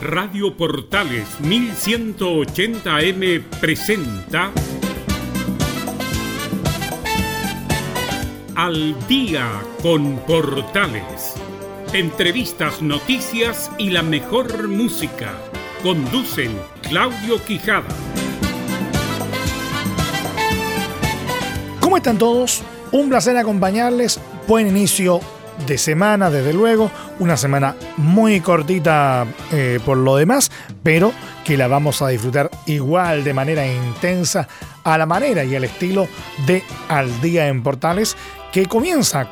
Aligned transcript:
Radio 0.00 0.56
Portales 0.56 1.28
1180M 1.42 3.42
presenta 3.60 4.50
Al 8.56 8.96
día 9.06 9.46
con 9.82 10.16
Portales. 10.20 11.34
Entrevistas, 11.92 12.80
noticias 12.80 13.70
y 13.76 13.90
la 13.90 14.02
mejor 14.02 14.68
música. 14.68 15.34
Conducen 15.82 16.58
Claudio 16.80 17.44
Quijada. 17.44 17.94
¿Cómo 21.80 21.98
están 21.98 22.16
todos? 22.16 22.62
Un 22.90 23.10
placer 23.10 23.36
acompañarles. 23.36 24.18
Buen 24.48 24.66
inicio 24.66 25.20
de 25.70 25.78
semana, 25.78 26.30
desde 26.30 26.52
luego. 26.52 26.90
Una 27.20 27.36
semana 27.36 27.76
muy 27.96 28.40
cortita 28.40 29.24
eh, 29.52 29.78
por 29.84 29.96
lo 29.98 30.16
demás, 30.16 30.50
pero 30.82 31.12
que 31.44 31.56
la 31.56 31.68
vamos 31.68 32.02
a 32.02 32.08
disfrutar 32.08 32.50
igual 32.66 33.22
de 33.22 33.32
manera 33.32 33.64
intensa, 33.64 34.48
a 34.82 34.98
la 34.98 35.06
manera 35.06 35.44
y 35.44 35.54
al 35.54 35.62
estilo 35.62 36.08
de 36.44 36.64
Al 36.88 37.20
Día 37.20 37.46
en 37.46 37.62
Portales, 37.62 38.16
que 38.50 38.66
comienza 38.66 39.28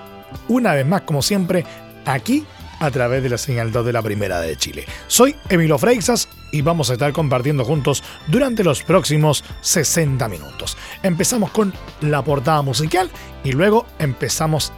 una 0.46 0.74
vez 0.74 0.86
más, 0.86 1.02
como 1.02 1.22
siempre, 1.22 1.66
aquí 2.06 2.46
a 2.78 2.88
través 2.92 3.20
de 3.24 3.30
la 3.30 3.38
señal 3.38 3.72
2 3.72 3.86
de 3.86 3.92
la 3.92 4.02
Primera 4.02 4.40
de 4.40 4.56
Chile. 4.56 4.86
Soy 5.08 5.34
Emilio 5.48 5.76
Freixas 5.76 6.28
y 6.52 6.62
vamos 6.62 6.88
a 6.90 6.92
estar 6.92 7.12
compartiendo 7.12 7.64
juntos 7.64 8.04
durante 8.28 8.62
los 8.62 8.84
próximos 8.84 9.42
60 9.62 10.28
minutos. 10.28 10.78
Empezamos 11.02 11.50
con 11.50 11.74
la 12.00 12.22
portada 12.22 12.62
musical 12.62 13.10
y 13.42 13.50
luego 13.50 13.86
empezamos 13.98 14.72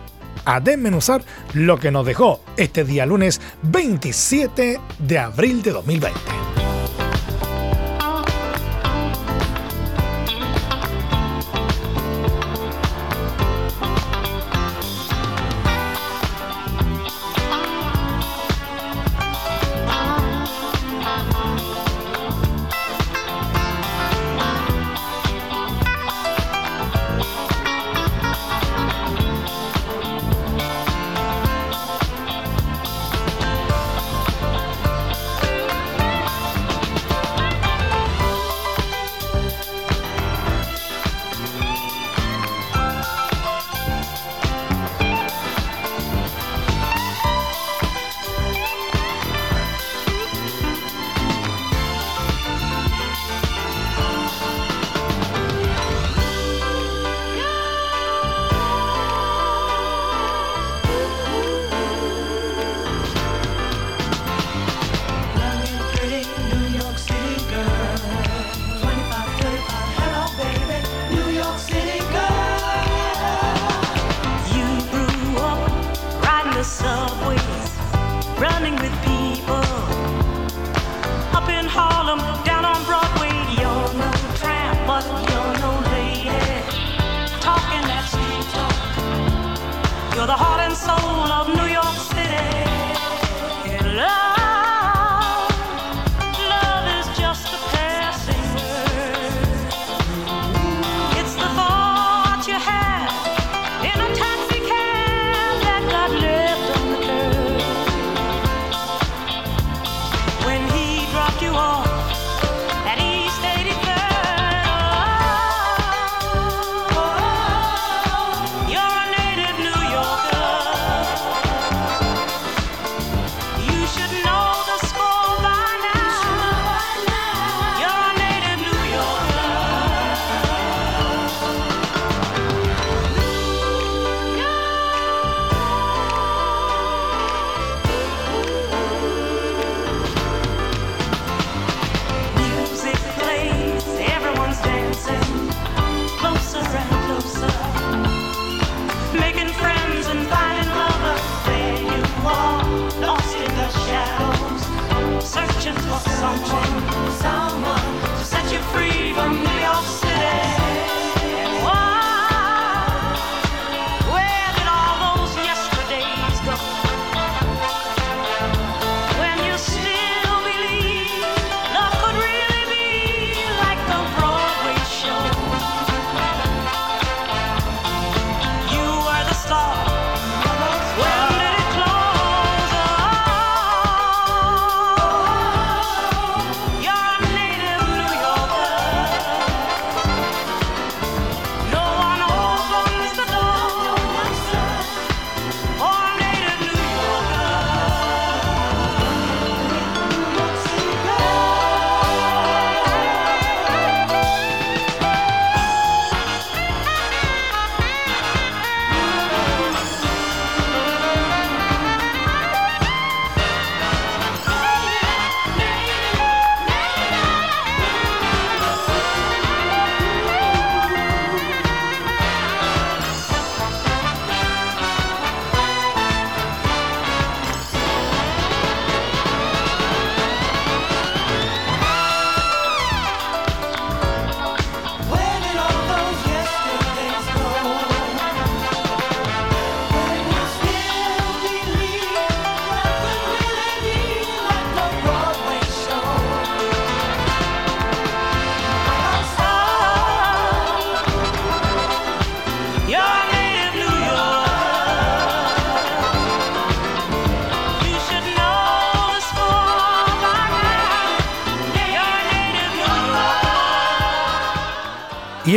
a 0.45 0.61
desmenuzar 0.61 1.23
lo 1.55 1.79
que 1.79 1.91
nos 1.91 2.07
dejó 2.07 2.41
este 2.57 2.85
día 2.85 3.07
lunes 3.07 3.41
27 3.63 4.81
de 4.99 5.19
abril 5.19 5.63
de 5.63 5.73
2020. 5.73 6.70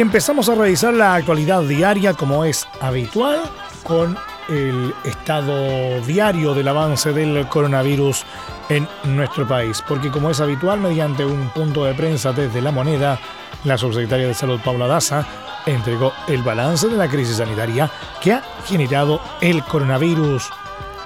Empezamos 0.04 0.50
a 0.50 0.56
revisar 0.56 0.94
la 0.94 1.16
actualidad 1.16 1.62
diaria 1.62 2.14
como 2.14 2.44
es 2.44 2.68
habitual 2.82 3.40
con 3.84 4.18
el 4.50 4.94
estado 5.06 6.02
diario 6.02 6.54
del 6.54 6.68
avance 6.68 7.14
del 7.14 7.48
coronavirus 7.48 8.26
en 8.68 8.86
nuestro 9.06 9.48
país. 9.48 9.82
Porque 9.88 10.12
como 10.12 10.30
es 10.30 10.42
habitual, 10.42 10.82
mediante 10.82 11.26
un 11.26 11.48
punto 11.52 11.86
de 11.86 11.94
prensa 11.94 12.34
desde 12.34 12.62
la 12.62 12.72
moneda, 12.72 13.18
la 13.64 13.78
subsecretaria 13.78 14.28
de 14.28 14.34
Salud 14.34 14.60
Paula 14.60 14.88
Daza 14.88 15.26
entregó 15.66 16.12
el 16.28 16.44
balance 16.44 16.90
de 16.90 16.98
la 16.98 17.08
crisis 17.08 17.38
sanitaria 17.38 17.90
que 18.22 18.34
ha 18.34 18.44
generado 18.66 19.22
el 19.40 19.64
coronavirus. 19.64 20.50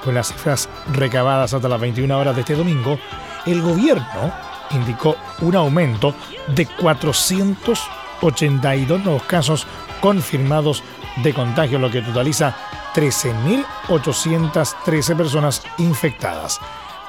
Con 0.04 0.16
las 0.16 0.30
cifras 0.30 0.70
recabadas 0.92 1.54
hasta 1.54 1.70
las 1.70 1.80
21 1.80 2.18
horas 2.18 2.34
de 2.34 2.42
este 2.42 2.56
domingo, 2.56 2.98
el 3.46 3.62
gobierno 3.62 4.34
indicó 4.72 5.16
un 5.42 5.56
aumento 5.56 6.16
de 6.48 6.66
482 8.20 9.04
nuevos 9.04 9.24
casos 9.24 9.66
confirmados 10.02 10.84
de 11.24 11.34
contagio, 11.34 11.80
lo 11.80 11.90
que 11.90 12.02
totaliza 12.02 12.54
13.813 12.94 15.16
personas 15.16 15.64
infectadas. 15.78 16.60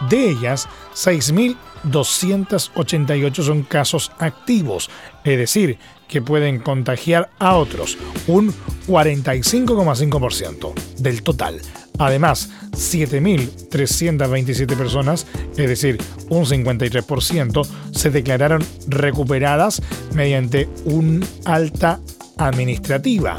De 0.08 0.30
ellas, 0.30 0.68
6.288 0.94 3.42
son 3.42 3.62
casos 3.62 4.12
activos, 4.18 4.90
es 5.24 5.38
decir, 5.38 5.78
que 6.08 6.22
pueden 6.22 6.60
contagiar 6.60 7.30
a 7.38 7.56
otros, 7.56 7.98
un 8.26 8.54
45,5% 8.86 10.72
del 10.98 11.22
total. 11.22 11.60
Además, 11.98 12.48
7.327 12.72 14.76
personas, 14.76 15.26
es 15.56 15.68
decir, 15.68 15.98
un 16.28 16.44
53%, 16.46 17.66
se 17.92 18.10
declararon 18.10 18.64
recuperadas 18.86 19.82
mediante 20.14 20.68
un 20.84 21.24
alta 21.44 22.00
administrativa, 22.36 23.38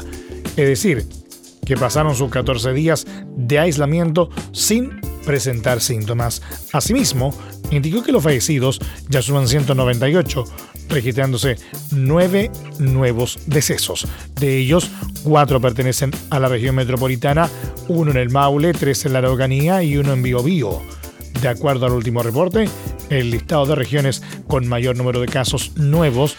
es 0.56 0.68
decir, 0.68 1.06
que 1.64 1.76
pasaron 1.76 2.14
sus 2.14 2.30
14 2.30 2.72
días 2.72 3.06
de 3.36 3.58
aislamiento 3.58 4.30
sin 4.52 5.00
presentar 5.30 5.80
síntomas. 5.80 6.42
Asimismo, 6.72 7.32
indicó 7.70 8.02
que 8.02 8.10
los 8.10 8.20
fallecidos 8.20 8.80
ya 9.08 9.22
suman 9.22 9.46
198, 9.46 10.44
registrándose 10.88 11.54
9 11.92 12.50
nuevos 12.80 13.38
decesos. 13.46 14.08
De 14.40 14.58
ellos, 14.58 14.90
4 15.22 15.60
pertenecen 15.60 16.10
a 16.30 16.40
la 16.40 16.48
región 16.48 16.74
metropolitana, 16.74 17.48
uno 17.86 18.10
en 18.10 18.16
el 18.16 18.30
Maule, 18.30 18.72
3 18.72 19.06
en 19.06 19.12
la 19.12 19.20
Araucanía 19.20 19.84
y 19.84 19.98
uno 19.98 20.14
en 20.14 20.22
Biobío. 20.24 20.82
De 21.40 21.48
acuerdo 21.48 21.86
al 21.86 21.92
último 21.92 22.24
reporte, 22.24 22.68
el 23.08 23.30
listado 23.30 23.66
de 23.66 23.76
regiones 23.76 24.24
con 24.48 24.66
mayor 24.66 24.96
número 24.96 25.20
de 25.20 25.28
casos 25.28 25.76
nuevos 25.76 26.34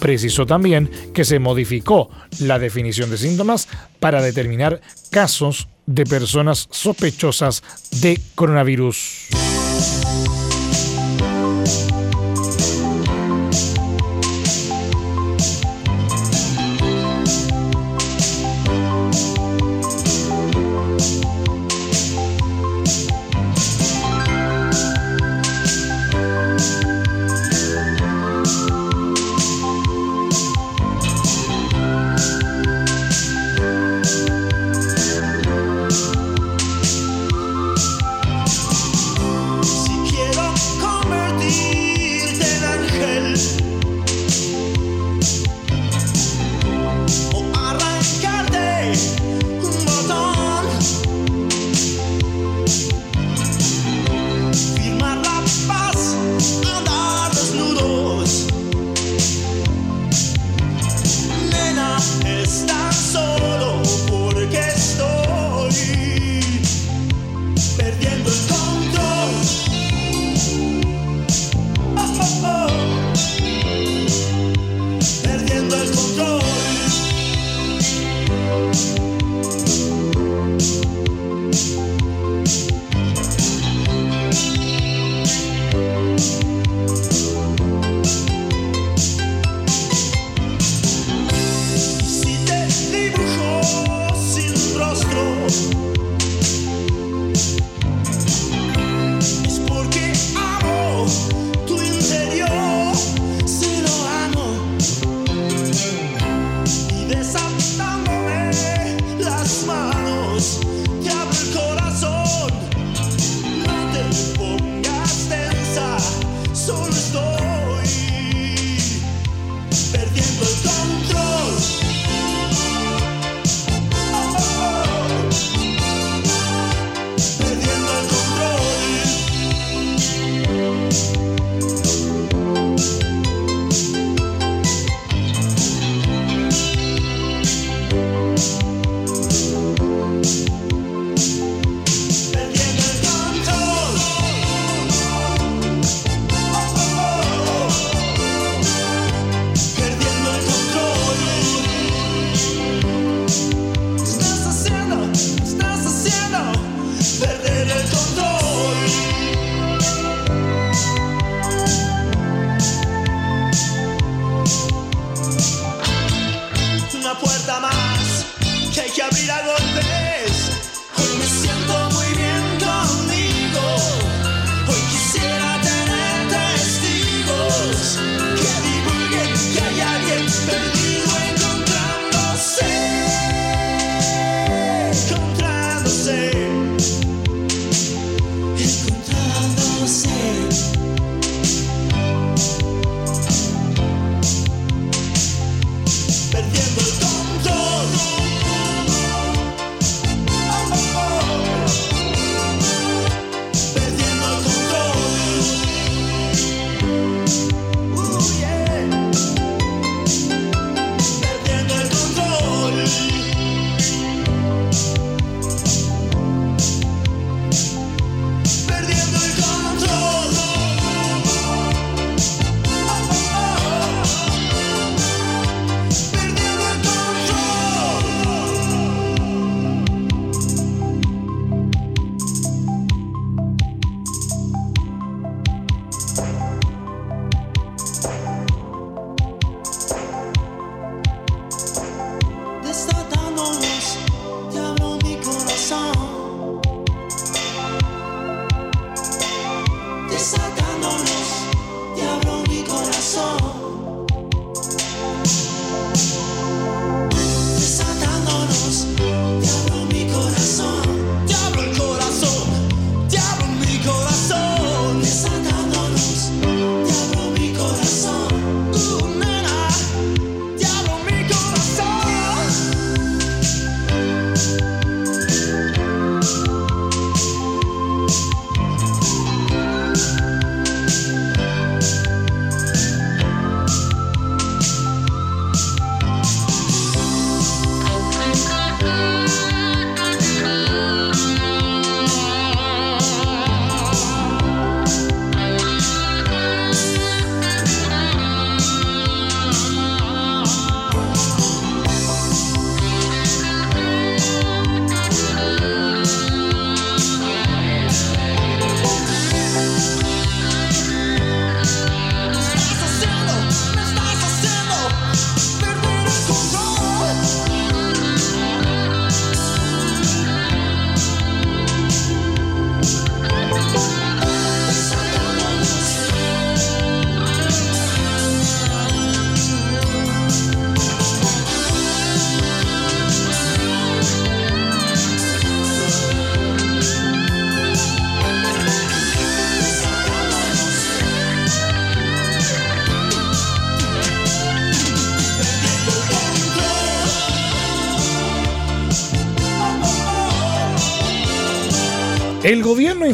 precisó 0.00 0.46
también 0.46 0.90
que 1.14 1.24
se 1.24 1.38
modificó 1.38 2.10
la 2.40 2.58
definición 2.58 3.10
de 3.10 3.18
síntomas 3.18 3.68
para 4.00 4.22
determinar 4.22 4.80
casos 5.10 5.68
de 5.86 6.04
personas 6.04 6.68
sospechosas 6.70 7.62
de 8.00 8.20
coronavirus. 8.34 9.55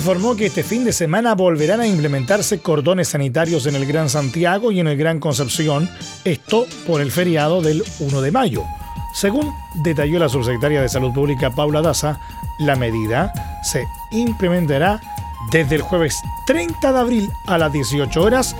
Informó 0.02 0.35
que 0.35 0.47
este 0.47 0.64
fin 0.64 0.85
de 0.85 0.92
semana 0.92 1.37
volverán 1.37 1.80
a 1.80 1.87
implementarse 1.87 2.59
cordones 2.59 3.11
sanitarios 3.11 3.66
en 3.66 3.76
el 3.76 3.87
Gran 3.87 4.09
Santiago 4.09 4.73
y 4.73 4.80
en 4.80 4.88
el 4.88 4.97
Gran 4.97 5.21
Concepción, 5.21 5.88
esto 6.25 6.66
por 6.88 7.00
el 7.00 7.12
feriado 7.12 7.62
del 7.62 7.85
1 8.00 8.21
de 8.21 8.32
mayo. 8.32 8.64
Según 9.14 9.54
detalló 9.85 10.18
la 10.18 10.28
subsecretaria 10.28 10.82
de 10.82 10.88
Salud 10.88 11.12
Pública 11.12 11.52
Paula 11.52 11.82
Daza, 11.82 12.18
la 12.59 12.75
medida 12.75 13.32
se 13.62 13.85
implementará 14.11 15.00
desde 15.52 15.76
el 15.76 15.82
jueves 15.82 16.21
30 16.49 16.92
de 16.92 16.99
abril 16.99 17.30
a 17.47 17.56
las 17.56 17.73
18 17.73 18.21
horas 18.21 18.56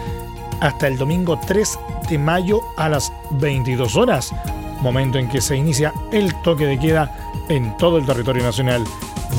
hasta 0.61 0.87
el 0.87 0.97
domingo 0.97 1.41
3 1.45 1.77
de 2.09 2.19
mayo 2.19 2.61
a 2.77 2.89
las 2.89 3.13
22 3.33 3.97
horas, 3.97 4.33
momento 4.81 5.19
en 5.19 5.29
que 5.29 5.41
se 5.41 5.57
inicia 5.57 5.93
el 6.13 6.41
toque 6.43 6.67
de 6.67 6.79
queda 6.79 7.13
en 7.49 7.77
todo 7.79 7.99
el 7.99 8.07
territorio 8.07 8.45
nacional. 8.45 8.85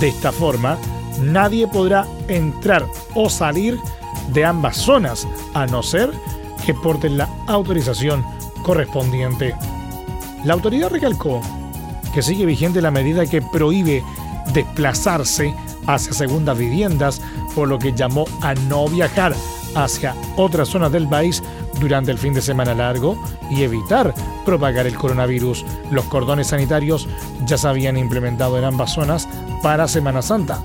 De 0.02 0.10
esta 0.10 0.34
forma, 0.34 0.78
nadie 1.20 1.68
podrá 1.68 2.06
entrar 2.28 2.86
o 3.16 3.30
salir 3.30 3.80
de 4.30 4.46
ambas 4.46 4.78
zonas, 4.78 5.28
a 5.54 5.66
no 5.66 5.84
ser 5.84 6.12
que 6.66 6.74
porten 6.74 7.18
la 7.18 7.30
autorización 7.48 8.26
correspondiente. 8.64 9.56
La 10.44 10.54
autoridad 10.54 10.90
recalcó 10.90 11.42
que 12.14 12.22
sigue 12.22 12.46
vigente 12.46 12.82
la 12.82 12.92
medida 12.92 13.26
que 13.26 13.42
prohíbe 13.42 14.04
desplazarse 14.54 15.54
hacia 15.88 16.14
segundas 16.14 16.58
viviendas, 16.58 17.22
por 17.56 17.68
lo 17.68 17.80
que 17.80 17.94
llamó 17.94 18.26
a 18.42 18.54
no 18.54 18.88
viajar 18.88 19.34
hacia 19.76 20.16
otras 20.38 20.70
zonas 20.70 20.92
del 20.92 21.08
país 21.08 21.42
durante 21.80 22.12
el 22.12 22.18
fin 22.18 22.34
de 22.34 22.42
semana 22.42 22.74
largo 22.74 23.18
y 23.50 23.64
evitar 23.64 24.14
propagar 24.46 24.88
el 24.88 24.96
coronavirus. 24.96 25.66
Los 25.92 26.06
cordones 26.06 26.48
sanitarios 26.48 27.08
ya 27.46 27.58
se 27.58 27.68
habían 27.68 27.98
implementado 27.98 28.58
en 28.58 28.66
ambas 28.66 28.94
zonas 28.94 29.28
para 29.62 29.88
Semana 29.88 30.22
Santa, 30.22 30.64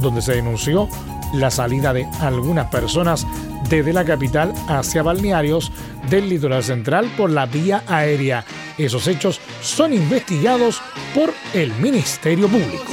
donde 0.00 0.22
se 0.22 0.34
denunció 0.34 0.88
la 1.32 1.50
salida 1.50 1.92
de 1.92 2.08
algunas 2.20 2.68
personas 2.70 3.26
desde 3.68 3.92
la 3.92 4.04
capital 4.04 4.52
hacia 4.68 5.02
balnearios 5.02 5.72
del 6.08 6.28
litoral 6.28 6.64
central 6.64 7.10
por 7.16 7.30
la 7.30 7.46
vía 7.46 7.84
aérea. 7.86 8.44
Esos 8.78 9.06
hechos 9.06 9.40
son 9.62 9.92
investigados 9.92 10.80
por 11.14 11.32
el 11.54 11.72
Ministerio 11.74 12.48
Público. 12.48 12.84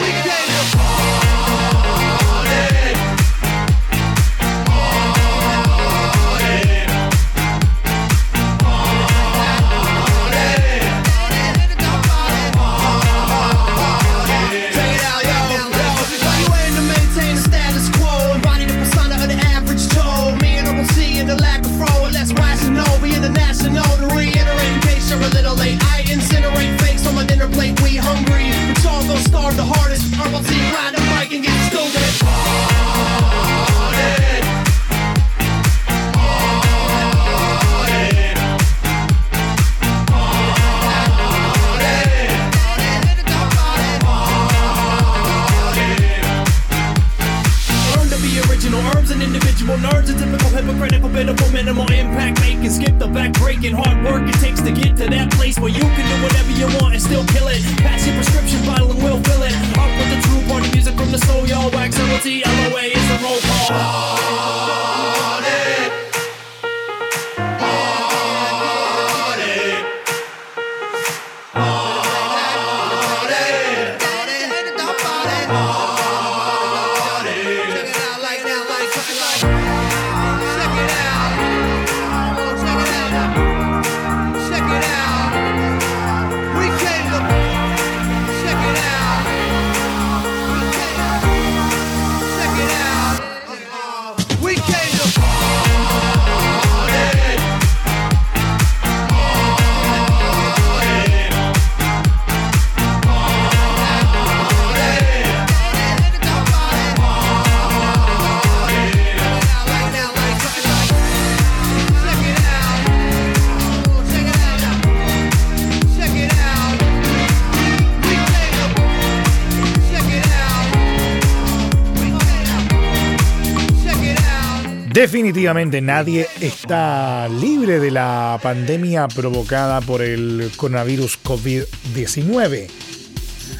Definitivamente 124.97 125.79
nadie 125.79 126.27
está 126.41 127.29
libre 127.29 127.79
de 127.79 127.91
la 127.91 128.39
pandemia 128.41 129.07
provocada 129.07 129.79
por 129.79 130.01
el 130.01 130.49
coronavirus 130.57 131.19
COVID-19. 131.23 132.67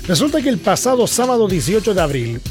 Resulta 0.08 0.41
que 0.41 0.50
el 0.50 0.58
pasado 0.58 1.06
sábado 1.06 1.47
18 1.47 1.93
de 1.93 2.02
abril 2.02 2.41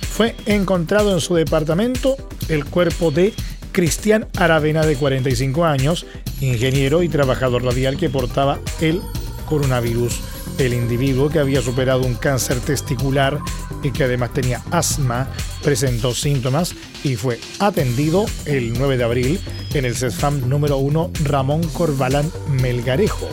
fue 0.00 0.36
encontrado 0.46 1.12
en 1.12 1.20
su 1.20 1.34
departamento 1.34 2.16
el 2.48 2.64
cuerpo 2.64 3.10
de 3.10 3.34
Cristian 3.72 4.28
Aravena 4.36 4.86
de 4.86 4.94
45 4.94 5.64
años, 5.64 6.06
ingeniero 6.40 7.02
y 7.02 7.08
trabajador 7.08 7.64
radial 7.64 7.96
que 7.96 8.10
portaba 8.10 8.60
el 8.80 9.02
coronavirus. 9.48 10.20
El 10.58 10.72
individuo 10.72 11.30
que 11.30 11.40
había 11.40 11.62
superado 11.62 12.02
un 12.02 12.14
cáncer 12.14 12.60
testicular 12.60 13.40
y 13.82 13.90
que 13.90 14.04
además 14.04 14.32
tenía 14.32 14.62
asma 14.70 15.28
presentó 15.62 16.14
síntomas 16.14 16.74
y 17.04 17.16
fue 17.16 17.40
atendido 17.58 18.26
el 18.44 18.72
9 18.72 18.96
de 18.96 19.04
abril 19.04 19.40
en 19.74 19.84
el 19.84 19.96
CESFAM 19.96 20.48
número 20.48 20.78
1 20.78 21.10
Ramón 21.24 21.62
Corbalán 21.68 22.30
Melgarejo. 22.48 23.28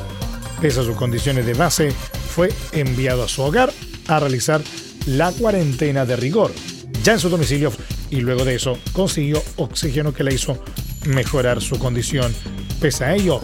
Pese 0.62 0.80
a 0.80 0.84
sus 0.84 0.96
condiciones 0.96 1.46
de 1.46 1.54
base, 1.54 1.92
fue 2.30 2.52
enviado 2.72 3.24
a 3.24 3.28
su 3.28 3.42
hogar 3.42 3.72
a 4.08 4.20
realizar 4.20 4.62
la 5.06 5.32
cuarentena 5.32 6.06
de 6.06 6.16
rigor, 6.16 6.52
ya 7.04 7.14
en 7.14 7.20
su 7.20 7.30
domicilio, 7.30 7.72
y 8.10 8.22
luego 8.22 8.46
de 8.46 8.56
eso 8.56 8.78
consiguió 8.94 9.44
oxígeno 9.58 10.14
que 10.14 10.24
le 10.24 10.34
hizo 10.34 10.58
mejorar 11.06 11.62
su 11.62 11.78
condición. 11.78 12.34
Pese 12.80 13.06
a 13.06 13.16
ello, 13.16 13.42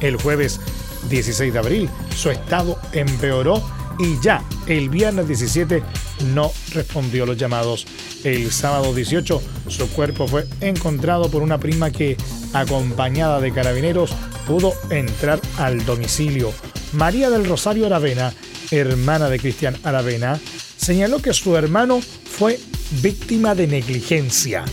el 0.00 0.16
jueves 0.16 0.60
16 1.08 1.52
de 1.52 1.58
abril 1.58 1.90
su 2.14 2.30
estado 2.30 2.78
empeoró 2.92 3.62
y 3.98 4.20
ya 4.20 4.42
el 4.66 4.88
viernes 4.88 5.26
17 5.26 5.82
no 6.34 6.52
respondió 6.72 7.26
los 7.26 7.36
llamados. 7.36 7.86
El 8.24 8.50
sábado 8.52 8.94
18 8.94 9.42
su 9.68 9.88
cuerpo 9.90 10.26
fue 10.26 10.46
encontrado 10.60 11.30
por 11.30 11.42
una 11.42 11.58
prima 11.58 11.90
que, 11.90 12.16
acompañada 12.52 13.40
de 13.40 13.52
carabineros, 13.52 14.12
pudo 14.46 14.72
entrar 14.90 15.40
al 15.58 15.84
domicilio. 15.84 16.52
María 16.92 17.30
del 17.30 17.46
Rosario 17.46 17.86
Aravena, 17.86 18.32
hermana 18.70 19.28
de 19.28 19.38
Cristian 19.38 19.76
Aravena, 19.84 20.40
señaló 20.76 21.20
que 21.20 21.34
su 21.34 21.56
hermano 21.56 22.00
fue 22.00 22.58
víctima 23.02 23.54
de 23.54 23.66
negligencia. 23.66 24.64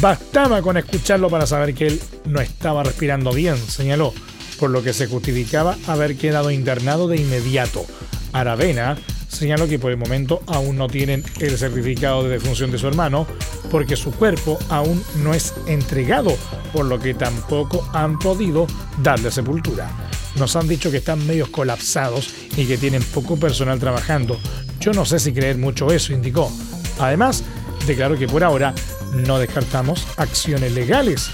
Bastaba 0.00 0.62
con 0.62 0.76
escucharlo 0.76 1.28
para 1.28 1.46
saber 1.46 1.74
que 1.74 1.86
él 1.86 2.00
no 2.24 2.40
estaba 2.40 2.82
respirando 2.82 3.32
bien, 3.32 3.56
señaló, 3.56 4.14
por 4.58 4.70
lo 4.70 4.82
que 4.82 4.92
se 4.92 5.06
justificaba 5.06 5.76
haber 5.86 6.16
quedado 6.16 6.50
internado 6.50 7.08
de 7.08 7.16
inmediato. 7.16 7.86
Aravena 8.32 8.96
señaló 9.28 9.68
que 9.68 9.78
por 9.78 9.90
el 9.90 9.96
momento 9.96 10.42
aún 10.46 10.76
no 10.76 10.88
tienen 10.88 11.24
el 11.38 11.56
certificado 11.56 12.24
de 12.24 12.30
defunción 12.30 12.70
de 12.70 12.78
su 12.78 12.88
hermano 12.88 13.26
porque 13.70 13.96
su 13.96 14.10
cuerpo 14.12 14.58
aún 14.68 15.02
no 15.22 15.32
es 15.32 15.54
entregado, 15.66 16.36
por 16.72 16.86
lo 16.86 16.98
que 16.98 17.14
tampoco 17.14 17.88
han 17.92 18.18
podido 18.18 18.66
darle 19.02 19.30
sepultura. 19.30 19.90
Nos 20.36 20.56
han 20.56 20.68
dicho 20.68 20.90
que 20.90 20.98
están 20.98 21.26
medios 21.26 21.48
colapsados 21.48 22.30
y 22.56 22.66
que 22.66 22.78
tienen 22.78 23.02
poco 23.02 23.36
personal 23.36 23.78
trabajando. 23.78 24.38
Yo 24.80 24.92
no 24.92 25.04
sé 25.04 25.18
si 25.18 25.32
creer 25.32 25.58
mucho 25.58 25.90
eso, 25.92 26.12
indicó. 26.12 26.50
Además, 26.98 27.44
declaró 27.86 28.18
que 28.18 28.28
por 28.28 28.44
ahora 28.44 28.74
no 29.12 29.38
descartamos 29.38 30.06
acciones 30.16 30.72
legales, 30.72 31.30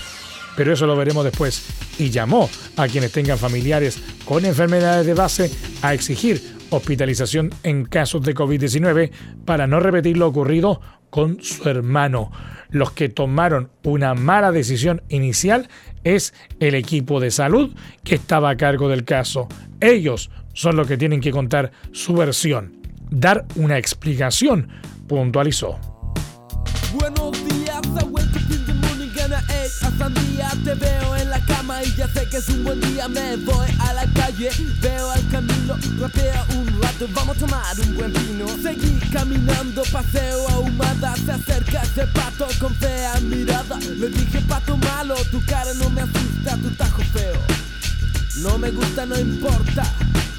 pero 0.56 0.72
eso 0.72 0.86
lo 0.86 0.96
veremos 0.96 1.24
después, 1.24 1.62
y 1.98 2.10
llamó 2.10 2.48
a 2.76 2.88
quienes 2.88 3.12
tengan 3.12 3.38
familiares 3.38 3.98
con 4.24 4.44
enfermedades 4.44 5.06
de 5.06 5.14
base 5.14 5.50
a 5.82 5.94
exigir 5.94 6.55
hospitalización 6.70 7.50
en 7.62 7.84
casos 7.84 8.22
de 8.22 8.34
COVID-19 8.34 9.10
para 9.44 9.66
no 9.66 9.80
repetir 9.80 10.16
lo 10.16 10.28
ocurrido 10.28 10.80
con 11.10 11.42
su 11.42 11.68
hermano. 11.68 12.30
Los 12.70 12.92
que 12.92 13.08
tomaron 13.08 13.70
una 13.84 14.14
mala 14.14 14.52
decisión 14.52 15.02
inicial 15.08 15.68
es 16.04 16.34
el 16.60 16.74
equipo 16.74 17.20
de 17.20 17.30
salud 17.30 17.74
que 18.04 18.16
estaba 18.16 18.50
a 18.50 18.56
cargo 18.56 18.88
del 18.88 19.04
caso. 19.04 19.48
Ellos 19.80 20.30
son 20.52 20.76
los 20.76 20.86
que 20.86 20.96
tienen 20.96 21.20
que 21.20 21.30
contar 21.30 21.72
su 21.92 22.14
versión, 22.14 22.80
dar 23.10 23.46
una 23.56 23.78
explicación, 23.78 24.68
puntualizó. 25.06 25.78
Buenos 26.94 27.32
días, 27.48 27.82
te 30.64 30.74
veo 30.74 31.16
en 31.16 31.30
la 31.30 31.38
y 31.38 31.55
ya 31.96 32.06
sé 32.08 32.28
que 32.28 32.36
es 32.36 32.48
un 32.48 32.64
buen 32.64 32.80
día. 32.80 33.08
Me 33.08 33.36
voy 33.36 33.66
a 33.78 33.92
la 33.94 34.06
calle, 34.12 34.50
veo 34.80 35.10
al 35.10 35.28
camino, 35.28 35.76
rapea 35.98 36.44
un 36.56 36.82
rato, 36.82 37.08
vamos 37.14 37.36
a 37.36 37.40
tomar 37.40 37.80
un 37.80 37.96
buen 37.96 38.12
vino. 38.12 38.46
Seguí 38.62 38.98
caminando, 39.12 39.82
paseo 39.90 40.48
ahumada, 40.50 41.14
se 41.24 41.32
acerca 41.32 41.82
ese 41.82 42.06
pato 42.08 42.46
con 42.60 42.74
fea 42.74 43.18
mirada. 43.20 43.78
Le 43.80 44.08
dije 44.08 44.40
pato 44.42 44.76
malo, 44.76 45.14
tu 45.30 45.42
cara 45.46 45.72
no 45.74 45.88
me 45.90 46.02
asusta, 46.02 46.56
tu 46.56 46.70
tajo 46.70 47.02
feo. 47.12 47.40
No 48.36 48.58
me 48.58 48.70
gusta, 48.70 49.06
no 49.06 49.18
importa. 49.18 49.84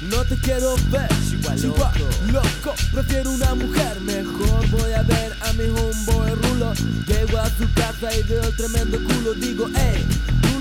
No 0.08 0.24
te 0.24 0.36
quiero 0.36 0.76
ver, 0.90 1.08
Chihuahua, 1.28 1.92
loco. 2.32 2.74
Prefiero 2.92 3.32
una 3.32 3.54
mujer, 3.54 4.00
mejor 4.00 4.66
voy 4.70 4.92
a 4.92 5.02
ver 5.02 5.34
a 5.42 5.52
mi 5.54 5.64
homeboy 5.64 6.30
Rulo. 6.42 6.72
Llego 7.06 7.38
a 7.38 7.46
su 7.50 7.70
casa 7.74 8.14
y 8.16 8.22
veo 8.22 8.44
el 8.44 8.56
tremendo 8.56 8.98
culo. 9.02 9.34
Digo, 9.34 9.68
hey, 9.74 10.06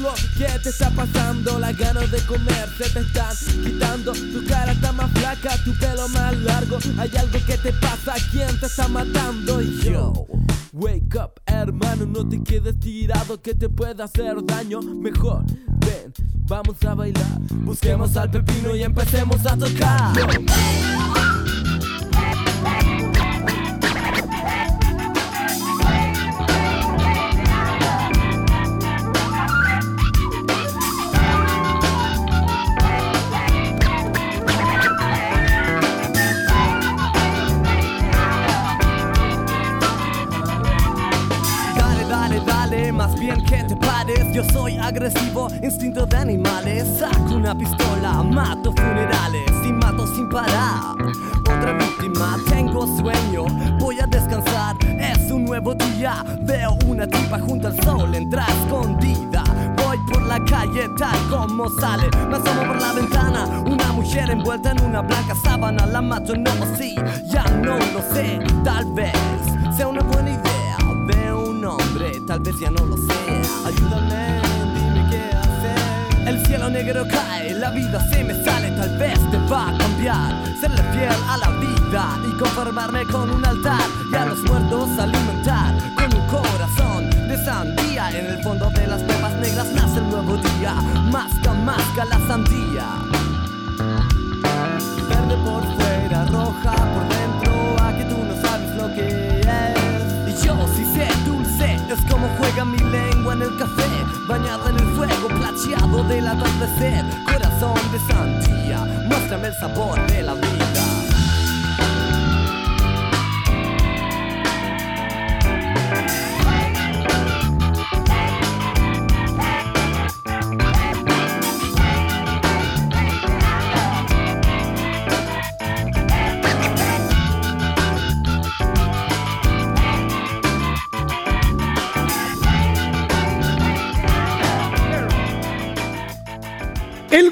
Rulo, 0.07 0.15
¿qué 0.37 0.59
te 0.59 0.69
está 0.69 0.89
pasando? 0.91 1.59
Las 1.59 1.77
ganas 1.77 2.09
de 2.11 2.19
comer 2.21 2.69
se 2.77 2.89
te 2.89 2.99
están 2.99 3.35
quitando. 3.63 4.13
Tu 4.13 4.45
cara 4.47 4.71
está 4.71 4.91
más 4.91 5.11
flaca, 5.11 5.57
tu 5.63 5.73
pelo 5.75 6.07
más 6.09 6.37
largo. 6.37 6.77
Hay 6.97 7.11
algo 7.17 7.39
que 7.45 7.57
te 7.57 7.73
pasa, 7.73 8.13
¿quién 8.31 8.59
te 8.59 8.67
está 8.67 8.87
matando? 8.87 9.61
Y 9.61 9.79
yo. 9.81 10.13
Wake 10.73 11.15
up, 11.15 11.41
hermano, 11.45 12.05
no 12.05 12.27
te 12.27 12.41
quedes 12.43 12.79
tirado 12.79 13.41
que 13.41 13.55
te 13.55 13.67
puede 13.69 14.01
hacer 14.03 14.35
daño. 14.45 14.81
Mejor, 14.81 15.43
ven, 15.79 16.13
vamos 16.47 16.77
a 16.85 16.93
bailar. 16.93 17.39
Busquemos 17.63 18.15
al 18.15 18.29
pepino 18.29 18.75
y 18.75 18.83
empecemos 18.83 19.45
a 19.45 19.57
tocar. 19.57 20.15
Yo 20.15 21.26
soy 44.43 44.77
agresivo, 44.77 45.47
instinto 45.61 46.05
de 46.05 46.17
animales. 46.17 46.85
Saco 46.99 47.35
una 47.35 47.55
pistola, 47.55 48.23
mato 48.23 48.71
funerales 48.73 49.49
y 49.65 49.71
mato 49.71 50.05
sin 50.07 50.29
parar. 50.29 50.95
Otra 51.39 51.73
víctima, 51.73 52.37
tengo 52.49 52.85
sueño, 52.97 53.45
voy 53.79 53.99
a 53.99 54.07
descansar. 54.07 54.75
Es 54.99 55.31
un 55.31 55.45
nuevo 55.45 55.73
día, 55.75 56.23
veo 56.41 56.77
una 56.87 57.07
tipa 57.07 57.39
junto 57.39 57.67
al 57.67 57.83
sol, 57.83 58.13
entra 58.13 58.45
escondida. 58.47 59.43
Voy 59.77 59.97
por 60.11 60.21
la 60.23 60.43
calle 60.45 60.87
tal 60.97 61.17
como 61.29 61.69
sale, 61.69 62.09
me 62.29 62.35
asomo 62.35 62.67
por 62.67 62.81
la 62.81 62.93
ventana. 62.93 63.45
Una 63.65 63.91
mujer 63.93 64.29
envuelta 64.29 64.71
en 64.71 64.83
una 64.83 65.01
blanca 65.01 65.35
sábana, 65.43 65.85
la 65.85 66.01
mato, 66.01 66.35
no, 66.35 66.51
sí, 66.77 66.95
ya 67.25 67.43
no 67.43 67.77
lo 67.77 68.01
sé. 68.13 68.39
Tal 68.63 68.85
vez 68.93 69.13
sea 69.75 69.87
una 69.87 70.01
buena 70.01 70.31
idea, 70.31 70.46
tal 72.37 72.53
vez 72.53 72.59
ya 72.59 72.69
no 72.69 72.85
lo 72.85 72.95
sé. 72.95 73.41
Ayúdame, 73.65 74.41
dime 74.75 75.07
qué 75.09 75.35
hacer. 75.35 76.27
El 76.27 76.45
cielo 76.45 76.69
negro 76.69 77.07
cae, 77.09 77.53
la 77.53 77.71
vida 77.71 77.99
se 78.11 78.23
me 78.23 78.33
sale, 78.43 78.69
tal 78.71 78.95
vez 78.99 79.19
te 79.31 79.37
va 79.51 79.69
a 79.69 79.77
cambiar. 79.77 80.35
Serle 80.61 80.83
fiel 80.93 81.15
a 81.27 81.37
la 81.37 81.49
vida 81.49 82.19
y 82.29 82.37
conformarme 82.37 83.05
con 83.05 83.31
un 83.31 83.43
altar 83.43 83.81
y 84.11 84.15
a 84.15 84.25
los 84.25 84.39
muertos 84.43 84.89
alimentar 84.99 85.73
con 85.95 86.13
un 86.13 86.27
corazón 86.27 87.09
de 87.27 87.43
sandía. 87.43 88.11
En 88.11 88.27
el 88.27 88.43
fondo 88.43 88.69
de 88.69 88.85
las 88.85 89.01
pepas 89.01 89.33
negras 89.37 89.67
nace 89.73 89.97
el 89.97 90.09
nuevo 90.09 90.37
día. 90.37 90.73
Masca, 91.11 91.53
masca 91.53 92.05
la 92.05 92.19
sandía. 92.27 92.85
Verde 95.09 95.37
por 95.43 95.63
fuera, 95.75 96.25
roja 96.25 96.75
por 96.93 97.07
dentro, 97.09 97.83
a 97.83 97.97
que 97.97 98.03
tú 98.03 98.17
no 98.23 98.41
sabes 98.47 98.75
lo 98.75 98.93
que 98.93 99.39
es. 99.39 99.76
Como 102.09 102.27
juega 102.37 102.65
mi 102.65 102.77
lengua 102.77 103.33
en 103.33 103.41
el 103.41 103.57
café, 103.57 103.83
bañada 104.27 104.69
en 104.69 104.77
el 104.77 104.95
fuego 104.95 105.27
plateado 105.27 106.03
del 106.03 106.27
atardecer. 106.27 107.05
Corazón 107.25 107.79
de 107.91 107.99
sandía, 107.99 108.79
muéstrame 109.07 109.47
el 109.49 109.53
sabor 109.55 109.99
de 110.07 110.23
la 110.23 110.33
vida. 110.33 110.96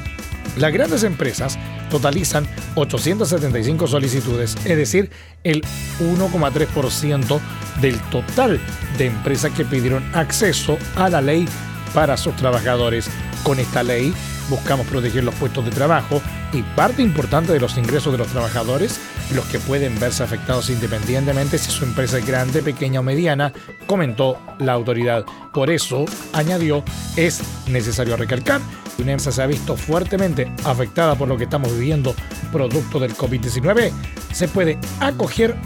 Las 0.57 0.73
grandes 0.73 1.03
empresas 1.03 1.59
totalizan 1.91 2.47
875 2.75 3.87
solicitudes, 3.87 4.57
es 4.65 4.77
decir, 4.77 5.11
el 5.45 5.63
1,3% 5.99 7.41
del 7.81 7.99
total 8.11 8.61
de 8.99 9.07
empresas 9.07 9.53
que 9.53 9.65
pidieron 9.65 10.05
acceso 10.15 10.77
a 10.97 11.09
la 11.09 11.23
ley 11.23 11.49
para 11.95 12.17
sus 12.17 12.37
trabajadores. 12.37 13.09
Con 13.43 13.59
esta 13.59 13.83
ley 13.83 14.15
buscamos 14.51 14.87
proteger 14.87 15.25
los 15.25 15.35
puestos 15.37 15.65
de 15.65 15.71
trabajo 15.71 16.21
y 16.53 16.63
parte 16.63 17.03
importante 17.03 17.53
de 17.53 17.61
los 17.61 17.79
ingresos 17.79 18.13
de 18.13 18.19
los 18.19 18.29
trabajadores, 18.29 19.01
los 19.35 19.45
que 19.47 19.59
pueden 19.59 19.99
verse 19.99 20.23
afectados 20.23 20.71
independientemente 20.71 21.59
si 21.59 21.71
su 21.71 21.85
empresa 21.85 22.19
es 22.19 22.27
grande, 22.27 22.63
pequeña 22.63 23.01
o 23.01 23.03
mediana, 23.03 23.53
comentó 23.87 24.39
la 24.59 24.73
autoridad. 24.73 25.25
Por 25.53 25.71
eso, 25.71 26.05
añadió, 26.33 26.85
es 27.17 27.43
necesario 27.69 28.17
recalcar 28.17 28.61
que 28.97 29.03
una 29.03 29.13
empresa 29.13 29.33
se 29.33 29.43
ha 29.43 29.47
visto 29.47 29.77
fuertemente 29.77 30.53
afectada 30.65 31.15
por 31.15 31.29
lo 31.29 31.37
que 31.37 31.45
estamos 31.45 31.73
viviendo 31.73 32.15
producto 32.53 32.99
del 32.99 33.15
COVID-19, 33.17 33.91
se 34.33 34.49
puede 34.49 34.79
acoger 35.01 35.57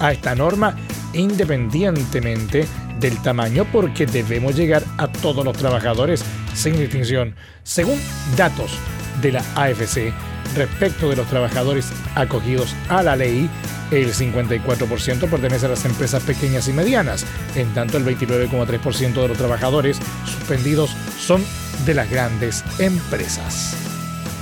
a 0.00 0.12
esta 0.12 0.34
norma 0.34 0.76
independientemente 1.12 2.66
del 3.00 3.20
tamaño 3.22 3.66
porque 3.72 4.06
debemos 4.06 4.56
llegar 4.56 4.82
a 4.96 5.08
todos 5.08 5.44
los 5.44 5.56
trabajadores 5.56 6.24
sin 6.54 6.78
distinción. 6.78 7.34
Según 7.62 8.00
datos 8.36 8.78
de 9.20 9.32
la 9.32 9.44
AFC, 9.54 10.12
respecto 10.54 11.08
de 11.08 11.16
los 11.16 11.26
trabajadores 11.28 11.92
acogidos 12.14 12.74
a 12.88 13.02
la 13.02 13.16
ley, 13.16 13.48
el 13.90 14.12
54% 14.12 15.28
pertenece 15.28 15.66
a 15.66 15.70
las 15.70 15.84
empresas 15.84 16.22
pequeñas 16.22 16.68
y 16.68 16.72
medianas, 16.72 17.24
en 17.54 17.72
tanto 17.74 17.96
el 17.96 18.04
29,3% 18.04 19.14
de 19.14 19.28
los 19.28 19.38
trabajadores 19.38 19.98
suspendidos 20.24 20.96
son 21.18 21.44
de 21.84 21.94
las 21.94 22.10
grandes 22.10 22.64
empresas. 22.78 23.76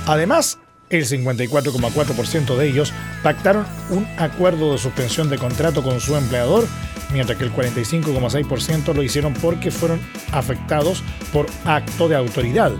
Además, 0.07 0.59
el 0.89 1.05
54,4% 1.05 2.57
de 2.57 2.67
ellos 2.67 2.93
pactaron 3.23 3.65
un 3.89 4.07
acuerdo 4.17 4.71
de 4.71 4.77
suspensión 4.77 5.29
de 5.29 5.37
contrato 5.37 5.83
con 5.83 5.99
su 5.99 6.15
empleador, 6.15 6.65
mientras 7.11 7.37
que 7.37 7.43
el 7.43 7.53
45,6% 7.53 8.93
lo 8.93 9.03
hicieron 9.03 9.33
porque 9.33 9.71
fueron 9.71 9.99
afectados 10.31 11.03
por 11.33 11.47
acto 11.65 12.07
de 12.07 12.15
autoridad. 12.15 12.71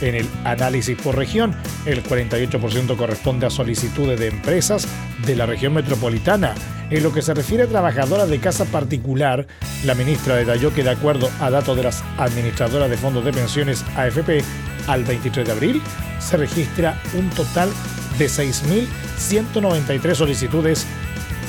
En 0.00 0.14
el 0.14 0.28
análisis 0.44 0.96
por 1.00 1.16
región, 1.16 1.54
el 1.86 2.02
48% 2.02 2.96
corresponde 2.96 3.46
a 3.46 3.50
solicitudes 3.50 4.18
de 4.18 4.28
empresas 4.28 4.86
de 5.26 5.36
la 5.36 5.46
región 5.46 5.74
metropolitana. 5.74 6.54
En 6.90 7.02
lo 7.02 7.12
que 7.12 7.22
se 7.22 7.34
refiere 7.34 7.64
a 7.64 7.68
trabajadoras 7.68 8.28
de 8.28 8.40
casa 8.40 8.64
particular, 8.66 9.46
la 9.84 9.94
ministra 9.94 10.36
detalló 10.36 10.72
que 10.74 10.82
de 10.82 10.90
acuerdo 10.90 11.30
a 11.40 11.50
datos 11.50 11.76
de 11.76 11.84
las 11.84 12.02
administradoras 12.18 12.90
de 12.90 12.96
fondos 12.96 13.24
de 13.24 13.32
pensiones 13.32 13.84
AFP, 13.96 14.44
al 14.86 15.04
23 15.04 15.46
de 15.46 15.52
abril 15.52 15.82
se 16.18 16.36
registra 16.36 17.00
un 17.14 17.30
total 17.30 17.70
de 18.18 18.26
6.193 18.26 20.14
solicitudes 20.14 20.86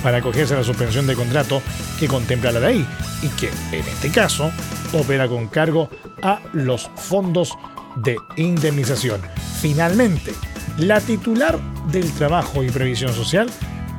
para 0.02 0.18
acogerse 0.18 0.54
a 0.54 0.58
la 0.58 0.64
suspensión 0.64 1.08
de 1.08 1.16
contrato 1.16 1.62
que 2.00 2.08
contempla 2.08 2.52
la 2.52 2.60
ley 2.60 2.86
y 3.22 3.28
que 3.30 3.50
en 3.72 3.88
este 3.88 4.12
caso 4.12 4.52
opera 4.94 5.28
con 5.28 5.48
cargo 5.48 5.90
a 6.22 6.40
los 6.54 6.90
fondos 6.96 7.58
de 7.98 8.18
indemnización. 8.38 9.22
Finalmente, 9.62 10.34
la 10.78 11.00
titular 11.00 11.60
del 11.92 12.12
Trabajo 12.12 12.64
y 12.64 12.70
Previsión 12.70 13.14
Social 13.14 13.50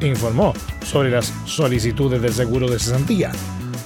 informó 0.01 0.55
sobre 0.85 1.11
las 1.11 1.33
solicitudes 1.47 2.23
del 2.23 2.35
seguro 2.35 2.69
de 2.69 2.79
cesantía. 2.79 3.33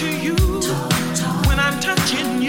to 0.09 0.23
you 0.23 0.35
talk, 0.61 0.89
talk. 1.15 1.45
when 1.45 1.59
I'm 1.59 1.79
touching 1.79 2.41
you. 2.41 2.48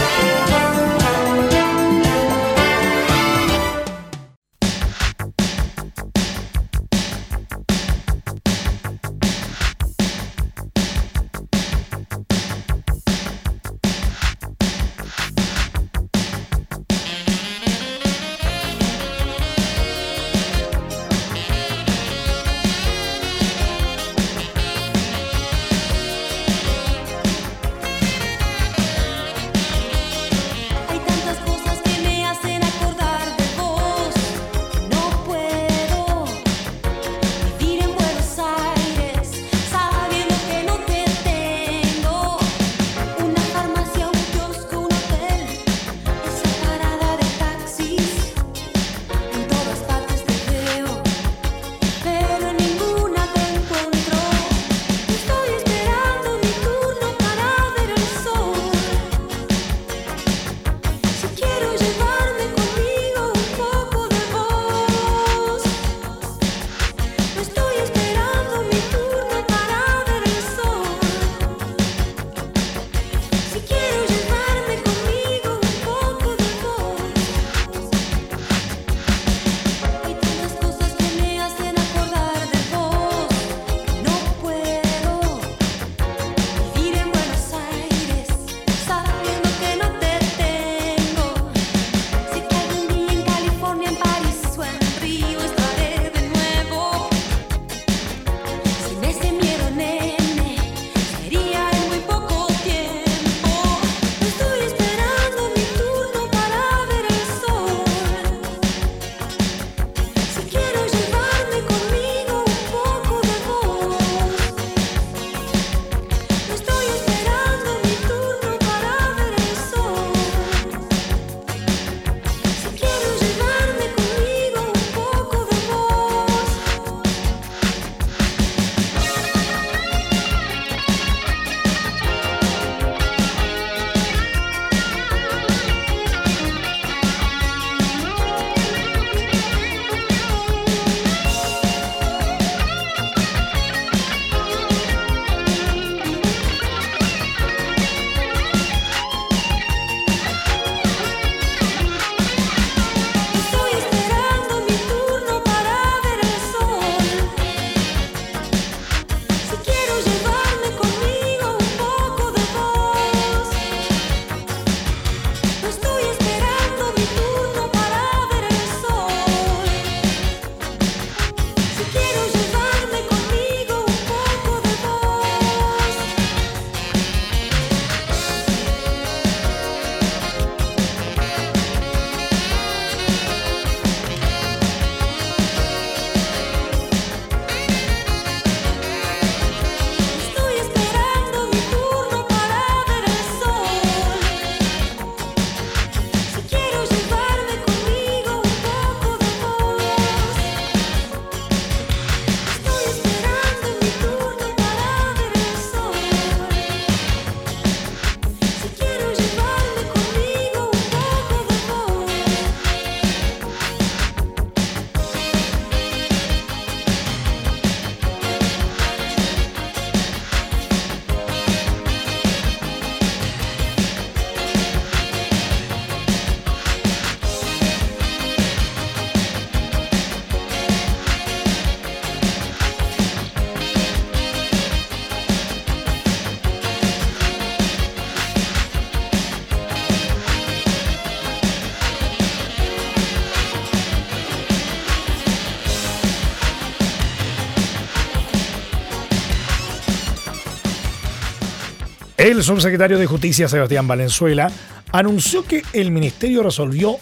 El 252.21 252.43
subsecretario 252.43 252.99
de 252.99 253.07
Justicia, 253.07 253.47
Sebastián 253.47 253.87
Valenzuela, 253.87 254.51
anunció 254.91 255.43
que 255.43 255.63
el 255.73 255.89
ministerio 255.89 256.43
resolvió 256.43 256.97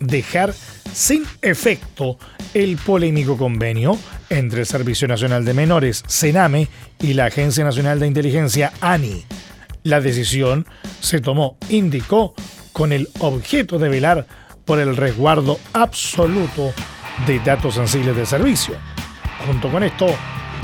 dejar 0.00 0.52
sin 0.92 1.22
efecto 1.42 2.18
el 2.54 2.76
polémico 2.78 3.36
convenio 3.36 3.96
entre 4.30 4.62
el 4.62 4.66
Servicio 4.66 5.06
Nacional 5.06 5.44
de 5.44 5.54
Menores, 5.54 6.02
SENAME, 6.08 6.66
y 6.98 7.14
la 7.14 7.26
Agencia 7.26 7.62
Nacional 7.62 8.00
de 8.00 8.08
Inteligencia, 8.08 8.72
ANI. 8.80 9.24
La 9.84 10.00
decisión 10.00 10.66
se 11.00 11.20
tomó, 11.20 11.56
indicó, 11.68 12.34
con 12.72 12.90
el 12.90 13.08
objeto 13.20 13.78
de 13.78 13.88
velar 13.88 14.26
por 14.64 14.80
el 14.80 14.96
resguardo 14.96 15.60
absoluto 15.72 16.72
de 17.28 17.38
datos 17.38 17.76
sensibles 17.76 18.16
del 18.16 18.26
servicio. 18.26 18.74
Junto 19.46 19.70
con 19.70 19.84
esto, 19.84 20.08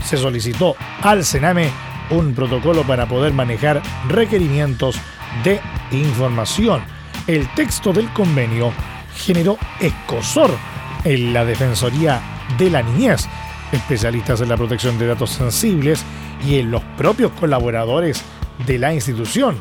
se 0.05 0.17
solicitó 0.17 0.75
al 1.01 1.25
SENAME 1.25 1.90
un 2.11 2.35
protocolo 2.35 2.83
para 2.83 3.07
poder 3.07 3.33
manejar 3.33 3.83
requerimientos 4.09 4.97
de 5.45 5.61
información. 5.93 6.83
El 7.27 7.49
texto 7.55 7.93
del 7.93 8.09
convenio 8.13 8.73
generó 9.15 9.59
escosor 9.81 10.51
en 11.05 11.33
la 11.33 11.45
Defensoría 11.45 12.21
de 12.59 12.71
la 12.71 12.83
Niñez, 12.83 13.27
especialistas 13.73 14.41
en 14.41 14.49
la 14.49 14.57
protección 14.57 14.99
de 14.99 15.07
datos 15.07 15.31
sensibles 15.31 16.05
y 16.47 16.59
en 16.59 16.71
los 16.71 16.83
propios 16.97 17.31
colaboradores 17.33 18.23
de 18.67 18.79
la 18.79 18.93
institución. 18.93 19.57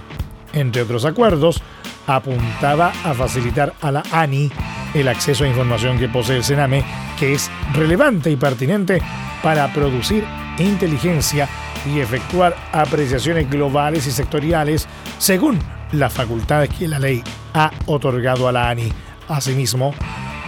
Entre 0.54 0.82
otros 0.82 1.06
acuerdos, 1.06 1.62
apuntaba 2.08 2.92
a 3.04 3.14
facilitar 3.14 3.74
a 3.82 3.92
la 3.92 4.04
ANI 4.12 4.52
el 4.94 5.08
acceso 5.08 5.44
a 5.44 5.48
información 5.48 6.00
que 6.00 6.10
posee 6.10 6.38
el 6.38 6.44
Sename, 6.44 6.84
que 7.20 7.34
es 7.34 7.52
relevante 7.74 8.32
y 8.32 8.36
pertinente 8.36 9.02
para 9.44 9.72
producir 9.72 10.26
inteligencia 10.58 11.48
y 11.86 12.00
efectuar 12.00 12.56
apreciaciones 12.72 13.50
globales 13.50 14.08
y 14.08 14.12
sectoriales 14.12 14.88
según 15.18 15.60
las 15.92 16.14
facultades 16.14 16.70
que 16.70 16.88
la 16.88 17.00
ley 17.00 17.24
ha 17.54 17.72
otorgado 17.86 18.48
a 18.48 18.52
la 18.52 18.70
ANI. 18.70 18.92
Asimismo, 19.28 19.94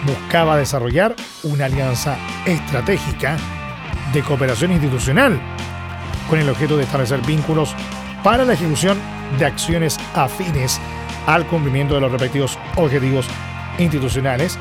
buscaba 0.05 0.57
desarrollar 0.57 1.15
una 1.43 1.65
alianza 1.65 2.17
estratégica 2.45 3.37
de 4.13 4.21
cooperación 4.21 4.71
institucional 4.71 5.39
con 6.29 6.39
el 6.39 6.49
objeto 6.49 6.77
de 6.77 6.83
establecer 6.83 7.21
vínculos 7.21 7.75
para 8.23 8.45
la 8.45 8.53
ejecución 8.53 8.97
de 9.37 9.45
acciones 9.45 9.97
afines 10.13 10.79
al 11.27 11.45
cumplimiento 11.45 11.95
de 11.95 12.01
los 12.01 12.11
respectivos 12.11 12.57
objetivos 12.75 13.27
institucionales, 13.77 14.57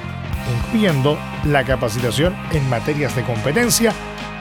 incluyendo 0.56 1.18
la 1.44 1.64
capacitación 1.64 2.34
en 2.52 2.68
materias 2.68 3.14
de 3.16 3.22
competencia 3.22 3.92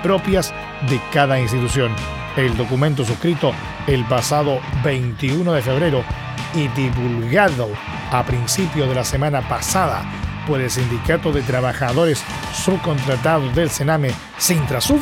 propias 0.03 0.53
de 0.87 0.99
cada 1.11 1.39
institución. 1.39 1.91
El 2.37 2.55
documento 2.55 3.03
suscrito 3.03 3.53
el 3.87 4.05
pasado 4.05 4.59
21 4.83 5.51
de 5.51 5.61
febrero 5.61 6.03
y 6.55 6.67
divulgado 6.69 7.69
a 8.11 8.23
principio 8.23 8.87
de 8.87 8.95
la 8.95 9.03
semana 9.03 9.47
pasada 9.47 10.03
por 10.47 10.61
el 10.61 10.69
Sindicato 10.69 11.31
de 11.31 11.41
Trabajadores 11.41 12.23
Subcontratados 12.53 13.53
del 13.55 13.69
Sename 13.69 14.11
Sintrasub 14.37 14.99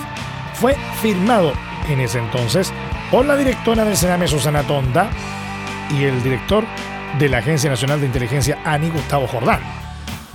fue 0.54 0.76
firmado 1.02 1.54
en 1.88 2.02
ese 2.02 2.20
entonces 2.20 2.74
por 3.12 3.26
la 3.26 3.38
directora 3.38 3.86
del 3.86 3.96
Sename 3.96 4.28
Susana 4.28 4.64
Tonda 4.64 5.10
y 5.92 6.04
el 6.04 6.22
director 6.22 6.66
de 7.18 7.30
la 7.30 7.38
Agencia 7.38 7.70
Nacional 7.70 8.00
de 8.00 8.08
Inteligencia 8.08 8.60
ANI 8.66 8.90
Gustavo 8.90 9.28
Jordán. 9.28 9.62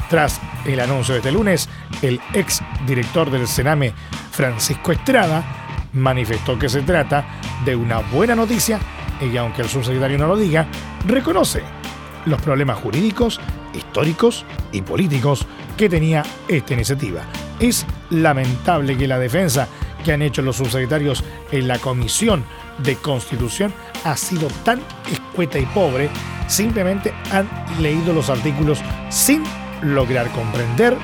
Tras 0.08 0.40
el 0.64 0.80
anuncio 0.80 1.14
de 1.14 1.20
este 1.20 1.32
lunes, 1.32 1.68
el 2.00 2.20
ex 2.32 2.62
director 2.86 3.30
del 3.30 3.46
Sename 3.46 3.92
Francisco 4.32 4.92
Estrada 4.92 5.44
manifestó 5.92 6.58
que 6.58 6.68
se 6.68 6.82
trata 6.82 7.24
de 7.64 7.76
una 7.76 7.98
buena 7.98 8.34
noticia 8.34 8.80
y 9.20 9.36
aunque 9.36 9.62
el 9.62 9.68
subsecretario 9.68 10.18
no 10.18 10.26
lo 10.26 10.36
diga, 10.36 10.66
reconoce 11.06 11.62
los 12.24 12.40
problemas 12.40 12.78
jurídicos, 12.78 13.40
históricos 13.74 14.44
y 14.72 14.82
políticos 14.82 15.46
que 15.76 15.88
tenía 15.88 16.24
esta 16.48 16.74
iniciativa. 16.74 17.22
Es 17.60 17.86
lamentable 18.10 18.96
que 18.96 19.06
la 19.06 19.18
defensa 19.18 19.68
que 20.02 20.12
han 20.12 20.22
hecho 20.22 20.42
los 20.42 20.56
subsecretarios 20.56 21.22
en 21.52 21.68
la 21.68 21.78
Comisión 21.78 22.44
de 22.78 22.96
Constitución 22.96 23.72
ha 24.04 24.16
sido 24.16 24.48
tan 24.64 24.80
escueta 25.10 25.58
y 25.58 25.66
pobre, 25.66 26.10
simplemente 26.48 27.12
han 27.30 27.48
leído 27.80 28.12
los 28.12 28.30
artículos 28.30 28.80
sin 29.10 29.44
lograr 29.82 30.30
comprender 30.32 30.96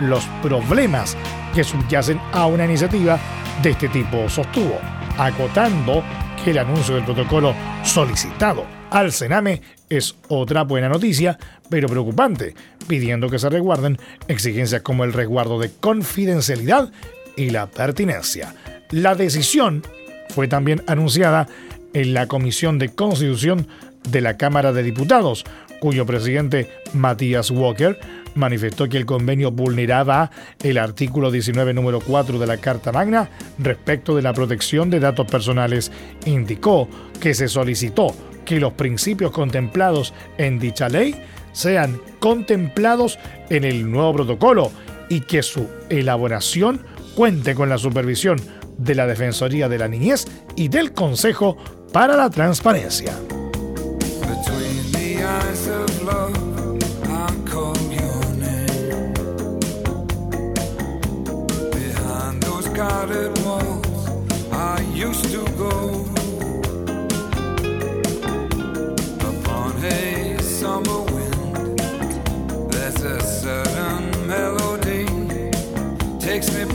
los 0.00 0.24
problemas 0.42 1.16
que 1.54 1.64
subyacen 1.64 2.20
a 2.32 2.46
una 2.46 2.64
iniciativa 2.64 3.18
de 3.62 3.70
este 3.70 3.88
tipo, 3.88 4.28
sostuvo, 4.28 4.78
acotando 5.18 6.02
que 6.42 6.50
el 6.50 6.58
anuncio 6.58 6.94
del 6.94 7.04
protocolo 7.04 7.54
solicitado 7.84 8.64
al 8.90 9.12
Sename 9.12 9.62
es 9.88 10.16
otra 10.28 10.64
buena 10.64 10.88
noticia, 10.88 11.38
pero 11.68 11.88
preocupante, 11.88 12.54
pidiendo 12.86 13.28
que 13.28 13.38
se 13.38 13.48
resguarden 13.48 13.98
exigencias 14.28 14.82
como 14.82 15.04
el 15.04 15.12
resguardo 15.12 15.58
de 15.58 15.70
confidencialidad 15.70 16.90
y 17.36 17.50
la 17.50 17.66
pertinencia. 17.66 18.54
La 18.90 19.14
decisión 19.14 19.82
fue 20.30 20.48
también 20.48 20.82
anunciada 20.86 21.48
en 21.94 22.14
la 22.14 22.26
Comisión 22.26 22.78
de 22.78 22.90
Constitución 22.90 23.66
de 24.08 24.20
la 24.20 24.36
Cámara 24.36 24.72
de 24.72 24.82
Diputados, 24.82 25.44
cuyo 25.80 26.06
presidente 26.06 26.68
Matías 26.92 27.50
Walker 27.50 27.98
manifestó 28.34 28.88
que 28.88 28.96
el 28.96 29.06
convenio 29.06 29.50
vulneraba 29.50 30.30
el 30.62 30.78
artículo 30.78 31.30
19 31.30 31.74
número 31.74 32.00
4 32.00 32.38
de 32.38 32.46
la 32.46 32.56
Carta 32.58 32.92
Magna 32.92 33.28
respecto 33.58 34.16
de 34.16 34.22
la 34.22 34.32
protección 34.32 34.90
de 34.90 35.00
datos 35.00 35.26
personales. 35.26 35.92
Indicó 36.26 36.88
que 37.20 37.34
se 37.34 37.48
solicitó 37.48 38.14
que 38.44 38.60
los 38.60 38.72
principios 38.72 39.30
contemplados 39.30 40.14
en 40.38 40.58
dicha 40.58 40.88
ley 40.88 41.14
sean 41.52 42.00
contemplados 42.18 43.18
en 43.50 43.64
el 43.64 43.90
nuevo 43.90 44.14
protocolo 44.14 44.72
y 45.08 45.20
que 45.20 45.42
su 45.42 45.68
elaboración 45.90 46.84
cuente 47.14 47.54
con 47.54 47.68
la 47.68 47.78
supervisión 47.78 48.40
de 48.78 48.94
la 48.94 49.06
Defensoría 49.06 49.68
de 49.68 49.78
la 49.78 49.88
Niñez 49.88 50.26
y 50.56 50.68
del 50.68 50.92
Consejo 50.92 51.56
para 51.92 52.16
la 52.16 52.30
Transparencia. 52.30 53.12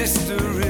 mystery. 0.00 0.69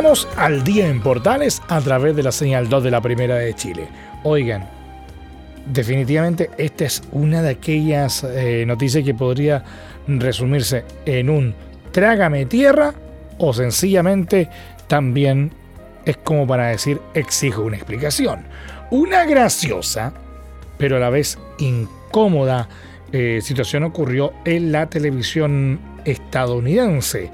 Estamos 0.00 0.28
al 0.38 0.64
día 0.64 0.88
en 0.88 1.02
Portales 1.02 1.60
a 1.68 1.78
través 1.82 2.16
de 2.16 2.22
la 2.22 2.32
señal 2.32 2.70
2 2.70 2.84
de 2.84 2.90
la 2.90 3.02
Primera 3.02 3.34
de 3.34 3.52
Chile. 3.52 3.86
Oigan, 4.22 4.66
definitivamente 5.66 6.48
esta 6.56 6.86
es 6.86 7.02
una 7.12 7.42
de 7.42 7.50
aquellas 7.50 8.24
eh, 8.24 8.64
noticias 8.66 9.04
que 9.04 9.12
podría 9.12 9.62
resumirse 10.06 10.86
en 11.04 11.28
un 11.28 11.54
trágame 11.92 12.46
tierra 12.46 12.94
o 13.36 13.52
sencillamente 13.52 14.48
también 14.86 15.52
es 16.06 16.16
como 16.16 16.46
para 16.46 16.68
decir 16.68 16.98
exijo 17.12 17.60
una 17.60 17.76
explicación. 17.76 18.46
Una 18.90 19.26
graciosa, 19.26 20.14
pero 20.78 20.96
a 20.96 21.00
la 21.00 21.10
vez 21.10 21.38
incómoda 21.58 22.70
eh, 23.12 23.40
situación 23.42 23.84
ocurrió 23.84 24.32
en 24.46 24.72
la 24.72 24.88
televisión 24.88 25.78
estadounidense 26.06 27.30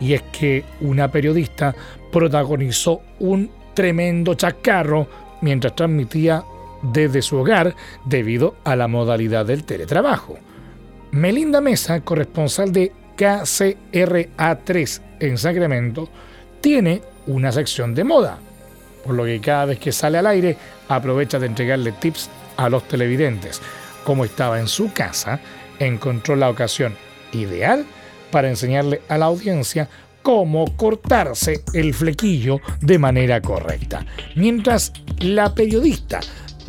y 0.00 0.14
es 0.14 0.22
que 0.32 0.64
una 0.80 1.10
periodista 1.10 1.74
protagonizó 2.12 3.02
un 3.18 3.50
tremendo 3.74 4.34
chacarro 4.34 5.08
mientras 5.40 5.74
transmitía 5.74 6.44
desde 6.82 7.22
su 7.22 7.36
hogar 7.36 7.74
debido 8.04 8.56
a 8.64 8.76
la 8.76 8.88
modalidad 8.88 9.46
del 9.46 9.64
teletrabajo. 9.64 10.38
Melinda 11.12 11.60
Mesa, 11.60 12.00
corresponsal 12.00 12.72
de 12.72 12.92
KCRA3 13.16 15.00
en 15.20 15.38
Sacramento, 15.38 16.08
tiene 16.60 17.02
una 17.26 17.52
sección 17.52 17.94
de 17.94 18.04
moda, 18.04 18.38
por 19.04 19.14
lo 19.14 19.24
que 19.24 19.40
cada 19.40 19.66
vez 19.66 19.78
que 19.78 19.92
sale 19.92 20.18
al 20.18 20.26
aire 20.26 20.56
aprovecha 20.88 21.38
de 21.38 21.46
entregarle 21.46 21.92
tips 21.92 22.30
a 22.56 22.68
los 22.68 22.86
televidentes. 22.86 23.60
Como 24.04 24.24
estaba 24.24 24.58
en 24.60 24.68
su 24.68 24.92
casa, 24.92 25.40
encontró 25.78 26.36
la 26.36 26.48
ocasión 26.48 26.94
ideal 27.32 27.84
para 28.30 28.48
enseñarle 28.48 29.02
a 29.08 29.18
la 29.18 29.26
audiencia 29.26 29.88
cómo 30.22 30.76
cortarse 30.76 31.62
el 31.72 31.94
flequillo 31.94 32.60
de 32.80 32.98
manera 32.98 33.40
correcta. 33.40 34.04
Mientras 34.36 34.92
la 35.18 35.54
periodista 35.54 36.20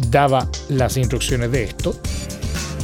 daba 0.10 0.49
las 0.70 0.97
instrucciones 0.97 1.52
de 1.52 1.66
esto, 1.66 1.99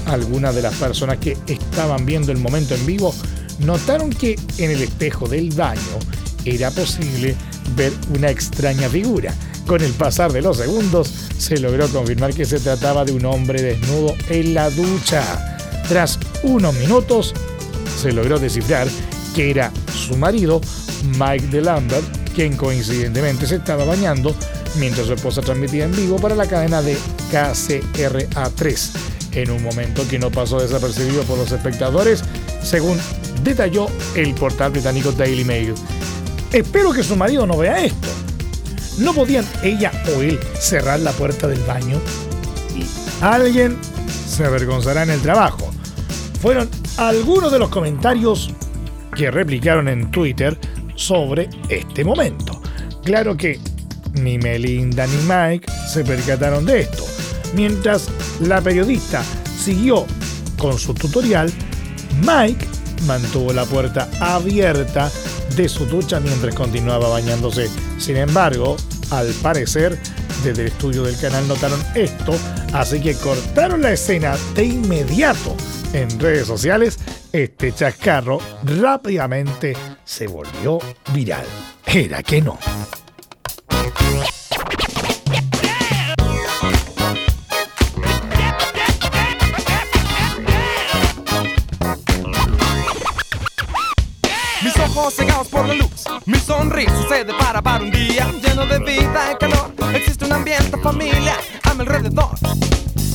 algunas 0.05 0.55
de 0.55 0.61
las 0.61 0.76
personas 0.76 1.18
que 1.18 1.38
estaban 1.47 2.05
viendo 2.05 2.32
el 2.32 2.38
momento 2.38 2.76
en 2.76 2.86
vivo 2.86 3.13
notaron 3.59 4.09
que 4.09 4.39
en 4.57 4.72
el 4.72 4.82
espejo 4.82 5.28
del 5.28 5.51
baño 5.51 5.99
era 6.45 6.72
posible 6.72 7.36
ver 7.76 7.91
una 8.15 8.30
extraña 8.30 8.88
figura. 8.89 9.34
Con 9.65 9.82
el 9.82 9.91
pasar 9.91 10.32
de 10.32 10.41
los 10.41 10.57
segundos 10.57 11.11
se 11.38 11.59
logró 11.59 11.89
confirmar 11.89 12.34
que 12.34 12.45
se 12.45 12.59
trataba 12.59 13.03
de 13.03 13.11
un 13.11 13.26
hombre 13.26 13.61
desnudo 13.61 14.15
en 14.30 14.53
la 14.53 14.70
ducha. 14.70 15.57
Tras 15.89 16.20
unos 16.43 16.74
minutos 16.76 17.34
se 18.01 18.13
logró 18.13 18.39
descifrar 18.39 18.88
que 19.36 19.51
era 19.51 19.72
su 19.97 20.15
marido, 20.17 20.61
Mike 21.17 21.47
DeLambert, 21.47 22.05
quien 22.33 22.55
coincidentemente 22.55 23.47
se 23.47 23.55
estaba 23.55 23.83
bañando 23.83 24.35
mientras 24.75 25.07
su 25.07 25.13
esposa 25.13 25.41
transmitía 25.41 25.85
en 25.85 25.95
vivo 25.95 26.17
para 26.17 26.35
la 26.35 26.47
cadena 26.47 26.81
de 26.81 26.97
KCRA3, 27.31 28.89
en 29.33 29.51
un 29.51 29.63
momento 29.63 30.07
que 30.07 30.19
no 30.19 30.31
pasó 30.31 30.59
desapercibido 30.59 31.23
por 31.23 31.37
los 31.37 31.51
espectadores, 31.51 32.23
según 32.63 32.99
detalló 33.43 33.87
el 34.15 34.33
portal 34.33 34.71
británico 34.71 35.11
Daily 35.11 35.43
Mail. 35.43 35.73
Espero 36.51 36.91
que 36.91 37.03
su 37.03 37.15
marido 37.15 37.45
no 37.45 37.57
vea 37.57 37.83
esto. 37.83 38.07
¿No 38.99 39.13
podían 39.13 39.45
ella 39.63 39.91
o 40.15 40.21
él 40.21 40.39
cerrar 40.59 40.99
la 40.99 41.11
puerta 41.11 41.47
del 41.47 41.59
baño? 41.61 41.99
Y 42.75 42.85
alguien 43.21 43.77
se 44.27 44.45
avergonzará 44.45 45.03
en 45.03 45.11
el 45.11 45.21
trabajo. 45.21 45.71
Fueron 46.41 46.69
algunos 46.97 47.51
de 47.51 47.59
los 47.59 47.69
comentarios 47.69 48.51
que 49.18 49.32
replicaron 49.32 49.88
en 49.88 50.11
Twitter 50.11 50.57
sobre 50.95 51.49
este 51.70 52.05
momento. 52.05 52.61
Claro 53.03 53.36
que 53.36 53.59
ni 54.13 54.38
Melinda 54.38 55.07
ni 55.07 55.18
Mike 55.24 55.70
se 55.91 56.03
percataron 56.03 56.65
de 56.65 56.82
esto. 56.82 57.03
Mientras 57.53 58.09
la 58.41 58.61
periodista 58.61 59.24
siguió 59.59 60.05
con 60.57 60.78
su 60.78 60.93
tutorial, 60.93 61.51
Mike 62.22 62.65
mantuvo 63.05 63.53
la 63.53 63.65
puerta 63.65 64.09
abierta 64.20 65.11
de 65.55 65.68
su 65.68 65.86
ducha 65.86 66.20
mientras 66.20 66.53
continuaba 66.55 67.09
bañándose. 67.09 67.70
Sin 67.97 68.18
embargo, 68.18 68.78
al 69.11 69.28
parecer, 69.41 69.97
desde 70.43 70.63
el 70.63 70.68
estudio 70.68 71.03
del 71.03 71.18
canal 71.18 71.47
notaron 71.47 71.80
esto, 71.95 72.34
así 72.74 72.99
que 72.99 73.15
cortaron 73.15 73.82
la 73.82 73.93
escena 73.93 74.36
de 74.55 74.65
inmediato 74.65 75.55
en 75.93 76.20
redes 76.20 76.47
sociales. 76.47 76.99
Este 77.38 77.71
chascarro 77.71 78.39
rápidamente 78.63 79.77
se 80.03 80.25
volvió 80.25 80.79
viral. 81.13 81.45
Era 81.85 82.23
que 82.23 82.41
no. 82.41 82.57
cegados 95.11 95.47
por 95.49 95.67
la 95.67 95.75
luz. 95.75 96.05
Mi 96.25 96.39
sonrisa 96.39 97.07
se 97.07 97.23
depara 97.23 97.61
para 97.61 97.83
un 97.83 97.91
día 97.91 98.31
lleno 98.43 98.65
de 98.65 98.79
vida 98.79 99.33
y 99.33 99.38
calor. 99.38 99.75
Existe 99.93 100.25
un 100.25 100.33
ambiente 100.33 100.75
familia 100.81 101.35
a 101.65 101.73
mi 101.75 101.81
alrededor. 101.81 102.31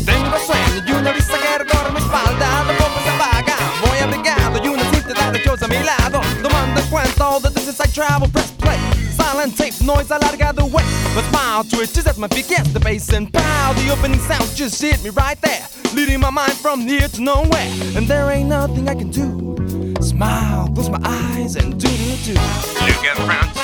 Tengo 0.06 0.38
sueño 0.46 0.84
y 0.86 0.92
una 0.92 1.10
vista 1.10 1.34
que 1.38 1.58
recorre 1.58 1.90
mi 1.90 1.98
espalda. 1.98 2.71
Distance 7.72 7.98
I 7.98 8.02
travel, 8.02 8.28
press 8.28 8.50
play. 8.52 8.78
Silent 9.12 9.56
tape, 9.56 9.80
noise 9.82 10.08
alargado 10.08 10.62
away. 10.62 10.84
My 11.14 11.22
smile 11.30 11.64
twitches 11.64 12.06
as 12.06 12.18
my 12.18 12.28
feet 12.28 12.48
get 12.48 12.64
the 12.72 12.80
bass 12.80 13.12
and 13.12 13.32
pow. 13.32 13.72
The 13.74 13.90
opening 13.90 14.20
sound 14.20 14.48
just 14.54 14.80
hit 14.80 15.02
me 15.02 15.10
right 15.10 15.40
there. 15.40 15.66
Leading 15.94 16.20
my 16.20 16.30
mind 16.30 16.52
from 16.52 16.80
here 16.80 17.08
to 17.08 17.20
nowhere. 17.22 17.70
And 17.96 18.06
there 18.06 18.30
ain't 18.30 18.48
nothing 18.48 18.88
I 18.88 18.94
can 18.94 19.10
do 19.10 19.56
Smile, 20.00 20.68
close 20.74 20.90
my 20.90 21.00
eyes 21.04 21.56
and 21.56 21.80
do 21.80 21.88
do 21.88 22.16
do. 22.24 22.32
Look 22.32 23.02
to 23.16 23.61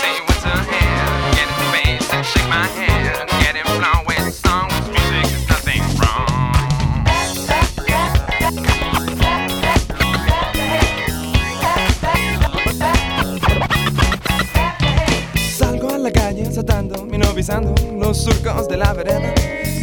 de 18.68 18.76
la 18.76 18.92
vereda. 18.92 19.32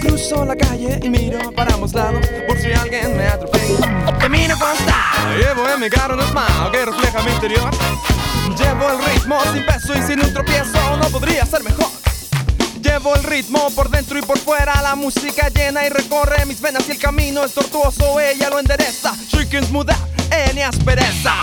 Cruzo 0.01 0.45
la 0.45 0.55
calle 0.55 0.99
y 1.01 1.09
miro 1.09 1.51
para 1.51 1.73
ambos 1.73 1.93
lados 1.93 2.25
por 2.47 2.59
si 2.59 2.71
alguien 2.71 3.17
me 3.17 3.27
atropella. 3.27 4.17
Camino 4.19 4.57
con 4.59 4.75
style, 4.75 5.38
llevo 5.39 5.67
en 5.69 5.79
mi 5.79 5.89
cara 5.89 6.13
un 6.13 6.21
smile 6.21 6.71
que 6.71 6.86
refleja 6.86 7.23
mi 7.23 7.31
interior. 7.31 7.71
Llevo 8.57 8.91
el 8.91 9.13
ritmo 9.13 9.39
sin 9.51 9.65
peso 9.65 9.93
y 9.95 10.01
sin 10.03 10.23
un 10.23 10.33
tropiezo, 10.33 10.97
no 10.97 11.09
podría 11.09 11.45
ser 11.45 11.63
mejor. 11.63 11.88
Llevo 12.81 13.15
el 13.15 13.23
ritmo 13.23 13.71
por 13.71 13.89
dentro 13.89 14.19
y 14.19 14.21
por 14.21 14.38
fuera, 14.38 14.79
la 14.81 14.95
música 14.95 15.49
llena 15.49 15.86
y 15.86 15.89
recorre 15.89 16.45
mis 16.45 16.61
venas 16.61 16.88
y 16.88 16.91
el 16.91 16.99
camino 16.99 17.43
es 17.43 17.53
tortuoso, 17.53 18.19
ella 18.19 18.49
lo 18.49 18.59
endereza. 18.59 19.15
She 19.27 19.47
can 19.47 19.65
smooth 19.65 19.89
out 19.89 19.97
any 20.31 20.61
aspereza. 20.61 21.33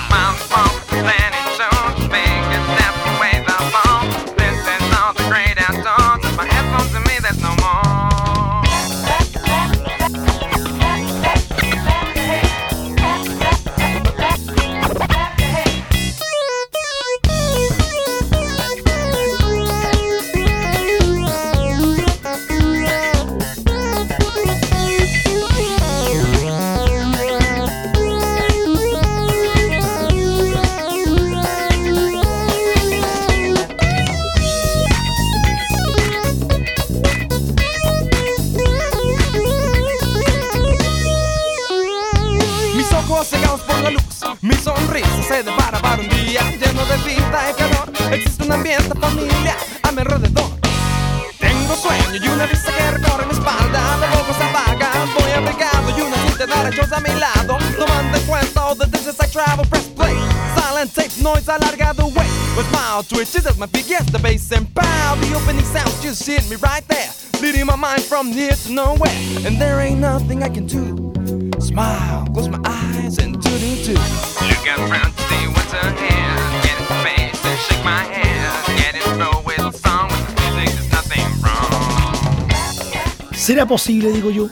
muchachos 56.73 56.93
a 56.93 57.01
mi 57.01 57.11
lado 57.21 57.59
Tomando 57.79 58.19
en 58.19 58.27
cuenta 58.27 58.67
all 58.67 58.77
the 58.77 58.87
dishes 58.87 59.19
I 59.21 59.27
travel. 59.27 59.65
Press 59.67 59.89
play, 59.89 60.17
silent 60.57 60.95
tape, 60.95 61.13
noise 61.23 61.49
I 61.49 61.59
larga 61.59 61.95
the 61.95 62.07
way 62.07 62.29
With 62.57 62.71
mild 62.73 63.09
twitches 63.09 63.47
as 63.47 63.59
my 63.59 63.67
feet 63.67 63.87
yes 63.89 64.11
the 64.11 64.19
bass 64.19 64.51
and 64.53 64.73
pow 64.75 65.17
The 65.17 65.35
opening 65.35 65.65
sounds 65.65 66.01
just 66.03 66.27
hit 66.27 66.49
me 66.51 66.57
right 66.57 66.87
there 66.89 67.11
Leading 67.41 67.67
my 67.67 67.77
mind 67.77 68.03
from 68.03 68.29
here 68.29 68.53
to 68.53 68.73
nowhere. 68.73 69.11
And 69.45 69.61
there 69.61 69.81
ain't 69.81 69.99
nothing 69.99 70.45
I 70.45 70.49
can 70.49 70.65
do. 70.65 71.13
Smile, 71.59 72.25
close 72.33 72.49
my 72.49 72.61
eyes 72.65 73.19
and 73.19 73.35
do 73.43 73.51
do 73.59 73.83
do 73.83 73.95
Look 73.95 74.65
out 74.69 74.79
round 74.89 75.13
to 75.17 75.23
see 75.25 75.49
what's 75.49 75.73
ahead. 75.73 76.63
Get 76.63 76.79
in 76.79 76.87
the 76.87 76.95
face 77.03 77.45
and 77.45 77.59
shake 77.59 77.85
my 77.85 78.05
head. 78.05 78.79
Get 78.79 78.95
in 78.95 79.03
flow 79.19 79.43
with 79.45 79.57
the 79.57 79.73
song 79.73 80.07
with 80.11 80.25
the 80.29 80.41
music, 80.41 80.71
there's 80.79 80.93
nothing 80.93 81.27
wrong. 81.43 83.35
¿Será 83.35 83.67
posible, 83.67 84.13
digo 84.13 84.31
yo, 84.31 84.49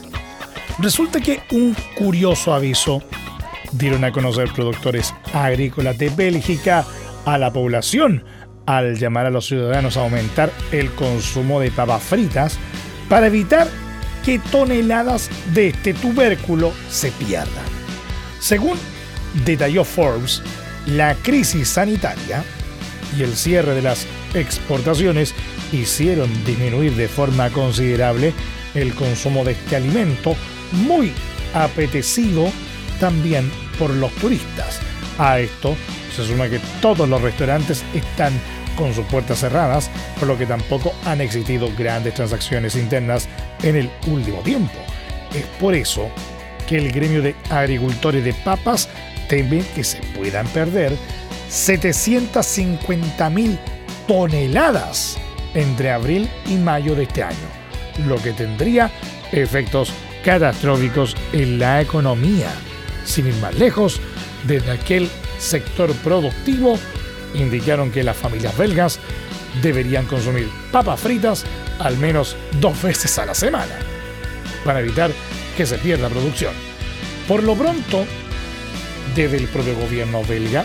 Resulta 0.81 1.21
que 1.21 1.43
un 1.51 1.77
curioso 1.95 2.55
aviso 2.55 3.03
dieron 3.73 4.03
a 4.05 4.13
conocer 4.13 4.51
productores 4.55 5.15
agrícolas 5.35 5.99
de 5.99 6.09
Bélgica 6.09 6.87
a 7.27 7.37
la 7.37 7.53
población 7.53 8.25
al 8.65 8.99
llamar 8.99 9.27
a 9.27 9.31
los 9.31 9.47
ciudadanos 9.47 9.99
a 9.99 10.03
aumentar 10.03 10.51
el 10.73 10.91
consumo 10.93 11.61
de 11.61 11.71
papas 11.71 12.03
fritas 12.03 12.59
para 13.11 13.27
evitar 13.27 13.69
que 14.25 14.39
toneladas 14.39 15.29
de 15.53 15.69
este 15.69 15.93
tubérculo 15.93 16.73
se 16.89 17.11
pierdan. 17.13 17.65
Según 18.39 18.79
detalló 19.45 19.85
Forbes, 19.85 20.43
la 20.87 21.15
crisis 21.17 21.69
sanitaria 21.69 22.43
y 23.19 23.23
el 23.23 23.37
cierre 23.37 23.75
de 23.75 23.83
las 23.83 24.07
exportaciones 24.33 25.35
hicieron 25.73 26.33
disminuir 26.47 26.95
de 26.95 27.09
forma 27.09 27.51
considerable 27.51 28.33
el 28.75 28.95
consumo 28.95 29.45
de 29.45 29.53
este 29.53 29.77
alimento 29.77 30.35
muy 30.73 31.13
apetecido 31.55 32.51
también 32.99 33.51
por 33.79 33.91
los 33.91 34.13
turistas. 34.17 34.81
A 35.19 35.39
esto 35.41 35.77
se 36.15 36.25
suma 36.25 36.49
que 36.49 36.61
todos 36.81 37.09
los 37.09 37.21
restaurantes 37.21 37.85
están 37.95 38.33
con 38.77 38.95
sus 38.95 39.05
puertas 39.07 39.41
cerradas, 39.41 39.91
por 40.19 40.29
lo 40.29 40.39
que 40.39 40.47
tampoco 40.47 40.95
han 41.05 41.21
existido 41.21 41.69
grandes 41.77 42.15
transacciones 42.15 42.77
internas 42.77 43.29
en 43.63 43.77
el 43.77 43.91
último 44.07 44.39
tiempo. 44.41 44.79
Es 45.35 45.45
por 45.61 45.75
eso 45.75 46.09
que 46.67 46.79
el 46.79 46.91
gremio 46.93 47.21
de 47.21 47.35
agricultores 47.51 48.25
de 48.25 48.33
papas 48.33 48.89
teme 49.29 49.63
que 49.75 49.85
se 49.85 49.99
puedan 50.17 50.47
perder 50.49 50.97
750.000 51.51 53.59
toneladas 54.07 55.19
entre 55.55 55.91
abril 55.91 56.31
y 56.47 56.55
mayo 56.55 56.95
de 56.95 57.03
este 57.05 57.23
año, 57.23 57.37
lo 58.07 58.17
que 58.23 58.33
tendría 58.33 58.91
efectos 59.33 59.93
catastróficos 60.25 61.17
en 61.33 61.59
la 61.59 61.81
economía. 61.81 62.49
Sin 63.05 63.27
ir 63.27 63.35
más 63.37 63.59
lejos, 63.59 64.01
desde 64.47 64.71
aquel 64.71 65.09
sector 65.39 65.93
productivo 65.97 66.79
indicaron 67.35 67.91
que 67.91 68.03
las 68.03 68.17
familias 68.17 68.57
belgas 68.57 68.99
deberían 69.63 70.07
consumir 70.07 70.49
papas 70.71 71.01
fritas 71.01 71.45
al 71.79 71.97
menos 71.97 72.37
dos 72.61 72.81
veces 72.83 73.19
a 73.19 73.27
la 73.27 73.35
semana 73.35 73.75
para 74.65 74.81
evitar 74.81 75.11
que 75.57 75.67
se 75.67 75.79
pierda 75.79 76.09
producción. 76.09 76.53
Por 77.27 77.43
lo 77.43 77.55
pronto, 77.55 78.05
desde 79.15 79.39
el 79.39 79.47
propio 79.49 79.75
gobierno 79.77 80.23
belga, 80.25 80.65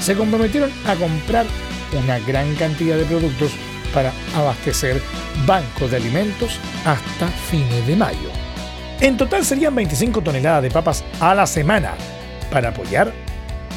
se 0.00 0.14
comprometieron 0.14 0.70
a 0.86 0.94
comprar 0.94 1.46
una 1.92 2.18
gran 2.20 2.54
cantidad 2.56 2.96
de 2.96 3.04
productos 3.04 3.52
para 3.92 4.12
abastecer 4.34 5.00
bancos 5.46 5.90
de 5.90 5.96
alimentos 5.96 6.58
hasta 6.84 7.28
fines 7.50 7.86
de 7.86 7.96
mayo. 7.96 8.47
En 9.00 9.16
total 9.16 9.44
serían 9.44 9.74
25 9.74 10.22
toneladas 10.22 10.62
de 10.62 10.70
papas 10.70 11.04
a 11.20 11.34
la 11.34 11.46
semana 11.46 11.94
para 12.50 12.70
apoyar 12.70 13.12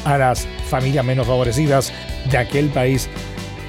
a 0.04 0.18
las 0.18 0.48
familias 0.68 1.04
menos 1.04 1.26
favorecidas 1.26 1.92
de 2.28 2.38
aquel 2.38 2.68
país 2.70 3.08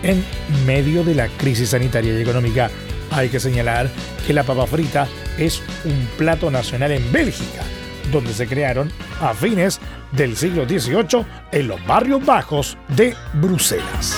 en 0.01 0.23
medio 0.65 1.03
de 1.03 1.13
la 1.13 1.27
crisis 1.27 1.69
sanitaria 1.69 2.17
y 2.17 2.21
económica. 2.21 2.71
Hay 3.11 3.29
que 3.29 3.39
señalar 3.39 3.89
que 4.25 4.33
la 4.33 4.43
papa 4.43 4.65
frita 4.65 5.07
es 5.37 5.61
un 5.85 6.07
plato 6.17 6.49
nacional 6.49 6.91
en 6.91 7.11
Bélgica, 7.11 7.61
donde 8.11 8.33
se 8.33 8.47
crearon 8.47 8.91
a 9.21 9.33
fines 9.35 9.79
del 10.11 10.35
siglo 10.35 10.67
XVIII 10.67 11.25
en 11.51 11.67
los 11.67 11.85
barrios 11.85 12.25
bajos 12.25 12.77
de 12.89 13.15
Bruselas. 13.33 14.17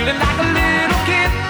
feeling 0.00 0.18
like 0.18 0.38
a 0.38 0.48
little 0.54 1.04
kid. 1.04 1.49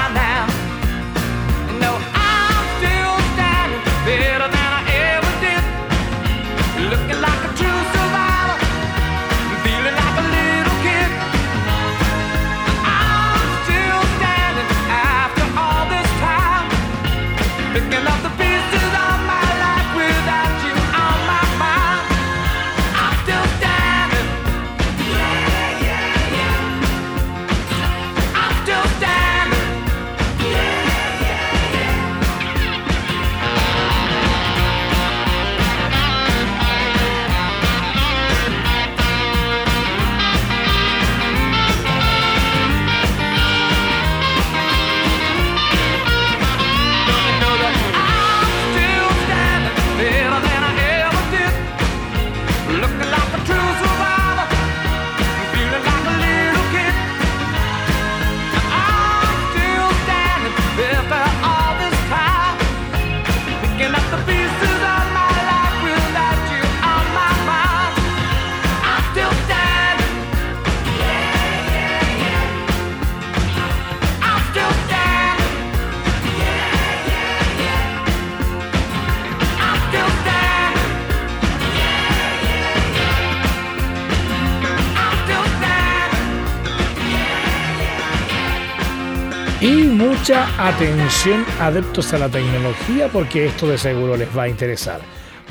atención 90.67 91.43
adeptos 91.59 92.13
a 92.13 92.19
la 92.19 92.29
tecnología 92.29 93.07
porque 93.11 93.47
esto 93.47 93.67
de 93.67 93.77
seguro 93.77 94.15
les 94.15 94.35
va 94.35 94.43
a 94.43 94.47
interesar. 94.49 95.01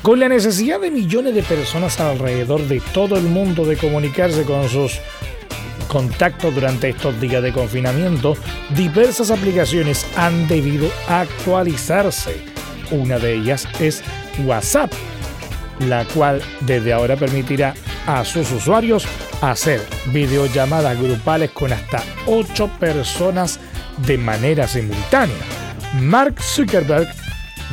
Con 0.01 0.19
la 0.19 0.29
necesidad 0.29 0.79
de 0.79 0.89
millones 0.89 1.35
de 1.35 1.43
personas 1.43 1.99
alrededor 1.99 2.61
de 2.61 2.81
todo 2.93 3.17
el 3.17 3.23
mundo 3.23 3.65
de 3.65 3.77
comunicarse 3.77 4.43
con 4.43 4.67
sus 4.69 4.99
contactos 5.87 6.55
durante 6.55 6.89
estos 6.89 7.19
días 7.19 7.43
de 7.43 7.51
confinamiento, 7.51 8.35
diversas 8.75 9.31
aplicaciones 9.31 10.05
han 10.15 10.47
debido 10.47 10.89
actualizarse. 11.07 12.43
Una 12.89 13.19
de 13.19 13.35
ellas 13.35 13.67
es 13.79 14.01
WhatsApp, 14.45 14.91
la 15.87 16.05
cual 16.05 16.41
desde 16.61 16.93
ahora 16.93 17.17
permitirá 17.17 17.73
a 18.07 18.23
sus 18.23 18.49
usuarios 18.51 19.05
hacer 19.41 19.81
videollamadas 20.07 20.99
grupales 20.99 21.51
con 21.51 21.73
hasta 21.73 22.01
8 22.25 22.69
personas 22.79 23.59
de 24.05 24.17
manera 24.17 24.67
simultánea. 24.67 25.37
Mark 25.99 26.41
Zuckerberg 26.41 27.07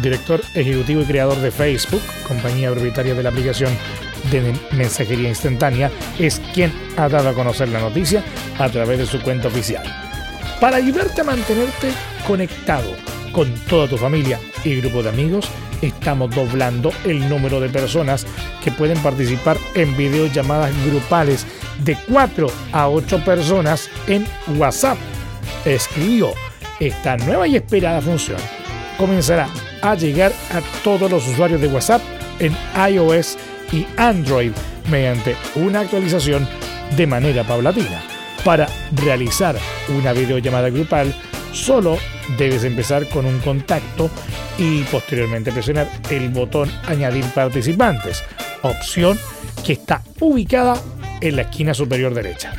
director 0.02 0.40
ejecutivo 0.54 1.02
y 1.02 1.04
creador 1.04 1.38
de 1.38 1.50
Facebook, 1.50 2.02
compañía 2.26 2.70
propietaria 2.70 3.14
de 3.14 3.22
la 3.22 3.30
aplicación 3.30 3.72
de 4.30 4.54
mensajería 4.72 5.28
instantánea, 5.28 5.90
es 6.18 6.40
quien 6.52 6.72
ha 6.96 7.08
dado 7.08 7.28
a 7.30 7.34
conocer 7.34 7.68
la 7.68 7.80
noticia 7.80 8.22
a 8.58 8.68
través 8.68 8.98
de 8.98 9.06
su 9.06 9.20
cuenta 9.22 9.48
oficial. 9.48 9.84
Para 10.60 10.76
ayudarte 10.76 11.20
a 11.20 11.24
mantenerte 11.24 11.92
conectado 12.26 12.90
con 13.32 13.52
toda 13.68 13.88
tu 13.88 13.96
familia 13.96 14.40
y 14.64 14.80
grupo 14.80 15.02
de 15.02 15.10
amigos, 15.10 15.48
estamos 15.82 16.34
doblando 16.34 16.90
el 17.04 17.28
número 17.28 17.60
de 17.60 17.68
personas 17.68 18.26
que 18.64 18.72
pueden 18.72 18.98
participar 18.98 19.56
en 19.74 19.96
videollamadas 19.96 20.72
grupales 20.84 21.46
de 21.84 21.96
4 22.08 22.48
a 22.72 22.88
8 22.88 23.24
personas 23.24 23.88
en 24.08 24.26
WhatsApp. 24.56 24.98
Escribió 25.64 26.32
esta 26.80 27.16
nueva 27.16 27.46
y 27.46 27.56
esperada 27.56 28.00
función. 28.00 28.38
Comenzará 28.96 29.48
a 29.82 29.94
llegar 29.94 30.32
a 30.52 30.60
todos 30.82 31.10
los 31.10 31.26
usuarios 31.28 31.60
de 31.60 31.68
WhatsApp 31.68 32.02
en 32.40 32.56
iOS 32.92 33.36
y 33.72 33.86
Android 33.96 34.52
mediante 34.90 35.36
una 35.54 35.80
actualización 35.80 36.48
de 36.96 37.06
manera 37.06 37.44
paulatina. 37.44 38.02
Para 38.44 38.68
realizar 38.92 39.56
una 39.88 40.12
videollamada 40.12 40.70
grupal, 40.70 41.14
solo 41.52 41.98
debes 42.36 42.64
empezar 42.64 43.08
con 43.08 43.26
un 43.26 43.38
contacto 43.40 44.10
y 44.58 44.82
posteriormente 44.84 45.52
presionar 45.52 45.88
el 46.10 46.28
botón 46.30 46.70
Añadir 46.86 47.24
participantes, 47.26 48.24
opción 48.62 49.18
que 49.64 49.74
está 49.74 50.02
ubicada 50.20 50.80
en 51.20 51.36
la 51.36 51.42
esquina 51.42 51.74
superior 51.74 52.14
derecha. 52.14 52.52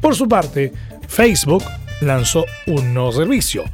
Por 0.00 0.14
su 0.14 0.28
parte, 0.28 0.72
Facebook 1.12 1.62
lanzó 2.00 2.46
un 2.66 2.94
nuevo 2.94 3.12
servicio, 3.12 3.64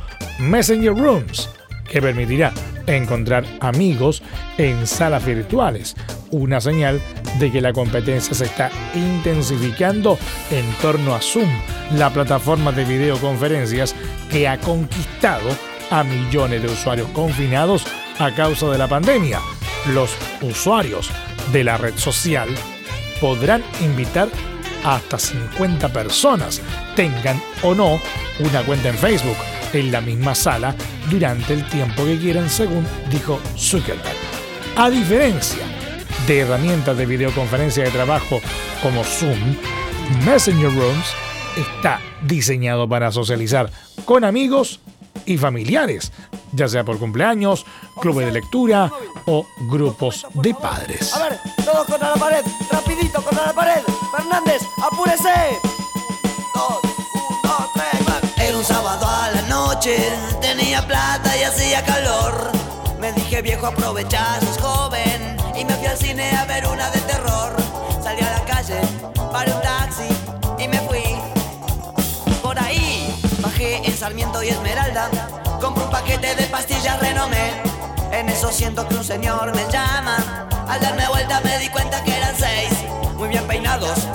Messenger 0.40 0.92
Rooms, 0.92 1.48
que 1.88 2.02
permitirá 2.02 2.52
encontrar 2.88 3.44
amigos 3.60 4.24
en 4.58 4.88
salas 4.88 5.24
virtuales, 5.24 5.94
una 6.32 6.60
señal 6.60 7.00
de 7.38 7.52
que 7.52 7.60
la 7.60 7.72
competencia 7.72 8.34
se 8.34 8.46
está 8.46 8.72
intensificando 8.92 10.18
en 10.50 10.68
torno 10.82 11.14
a 11.14 11.22
Zoom, 11.22 11.48
la 11.94 12.10
plataforma 12.12 12.72
de 12.72 12.84
videoconferencias 12.84 13.94
que 14.32 14.48
ha 14.48 14.58
conquistado 14.58 15.48
a 15.90 16.02
millones 16.02 16.60
de 16.60 16.68
usuarios 16.68 17.08
confinados 17.10 17.84
a 18.18 18.34
causa 18.34 18.68
de 18.68 18.78
la 18.78 18.88
pandemia. 18.88 19.38
Los 19.94 20.10
usuarios 20.42 21.08
de 21.52 21.62
la 21.62 21.76
red 21.76 21.94
social 21.96 22.48
podrán 23.20 23.62
invitar 23.80 24.28
hasta 24.84 25.18
50 25.18 25.92
personas, 25.92 26.60
tengan 26.98 27.40
o 27.62 27.76
no 27.76 28.00
una 28.40 28.64
cuenta 28.64 28.88
en 28.88 28.98
Facebook 28.98 29.36
en 29.72 29.92
la 29.92 30.00
misma 30.00 30.34
sala 30.34 30.74
durante 31.08 31.54
el 31.54 31.64
tiempo 31.68 32.04
que 32.04 32.18
quieran, 32.18 32.50
según 32.50 32.84
dijo 33.08 33.38
Zuckerberg. 33.56 34.16
A 34.76 34.90
diferencia 34.90 35.62
de 36.26 36.40
herramientas 36.40 36.98
de 36.98 37.06
videoconferencia 37.06 37.84
de 37.84 37.92
trabajo 37.92 38.40
como 38.82 39.04
Zoom, 39.04 39.38
Messenger 40.26 40.74
Rooms 40.74 41.06
está 41.56 42.00
diseñado 42.22 42.88
para 42.88 43.12
socializar 43.12 43.70
con 44.04 44.24
amigos 44.24 44.80
y 45.24 45.38
familiares, 45.38 46.10
ya 46.52 46.66
sea 46.66 46.84
por 46.84 46.98
cumpleaños, 46.98 47.64
clubes 48.00 48.26
de 48.26 48.32
lectura 48.32 48.90
o 49.26 49.46
grupos 49.70 50.26
de 50.34 50.52
padres. 50.52 51.14
A 51.14 51.28
ver, 51.28 51.38
todos 51.64 51.86
contra 51.86 52.10
la 52.10 52.16
pared, 52.16 52.44
rapidito 52.72 53.22
contra 53.22 53.46
la 53.46 53.52
pared. 53.52 53.82
Fernández, 54.16 54.62
apúrese. 54.82 55.77
Noche, 59.78 59.96
tenía 60.40 60.84
plata 60.84 61.36
y 61.36 61.44
hacía 61.44 61.84
calor. 61.84 62.50
Me 62.98 63.12
dije 63.12 63.42
viejo 63.42 63.66
aprovechar, 63.66 64.40
joven 64.60 65.36
y 65.54 65.64
me 65.64 65.72
fui 65.74 65.86
al 65.86 65.96
cine 65.96 66.36
a 66.36 66.44
ver 66.46 66.66
una 66.66 66.90
de 66.90 67.00
terror. 67.02 67.54
Salí 68.02 68.20
a 68.22 68.38
la 68.38 68.44
calle, 68.44 68.80
paré 69.32 69.52
un 69.52 69.60
taxi 69.60 70.08
y 70.58 70.66
me 70.66 70.80
fui. 70.80 71.04
Por 72.42 72.58
ahí 72.58 73.14
bajé 73.40 73.76
en 73.86 73.96
Sarmiento 73.96 74.42
y 74.42 74.48
Esmeralda, 74.48 75.10
compré 75.60 75.84
un 75.84 75.90
paquete 75.90 76.34
de 76.34 76.44
pastillas 76.46 76.98
renomé. 76.98 77.62
En 78.10 78.28
eso 78.28 78.50
siento 78.50 78.88
que 78.88 78.96
un 78.96 79.04
señor 79.04 79.54
me 79.54 79.64
llama. 79.70 80.48
Al 80.68 80.80
darme 80.80 81.06
vuelta 81.08 81.40
me 81.44 81.56
di 81.58 81.68
cuenta 81.68 82.02
que 82.02 82.16
eran 82.16 82.34
seis, 82.36 82.70
muy 83.14 83.28
bien 83.28 83.46
peinados, 83.46 84.08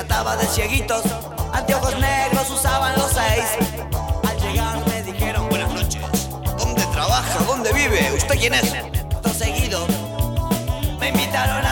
trataba 0.00 0.34
de 0.36 0.46
cieguitos, 0.46 1.02
anteojos 1.52 1.98
negros 1.98 2.48
usaban 2.50 2.94
los 2.96 3.10
seis. 3.12 3.44
Al 4.26 4.40
llegar 4.40 4.78
me 4.86 5.02
dijeron 5.02 5.46
buenas 5.50 5.70
noches. 5.74 6.02
¿Dónde 6.58 6.82
trabaja? 6.86 7.44
¿Dónde 7.44 7.70
vive? 7.74 8.10
¿Usted 8.16 8.38
quién 8.38 8.54
es? 8.54 8.72
Todo 9.20 9.34
seguido 9.34 9.86
me 10.98 11.08
invitaron 11.08 11.66
a 11.66 11.69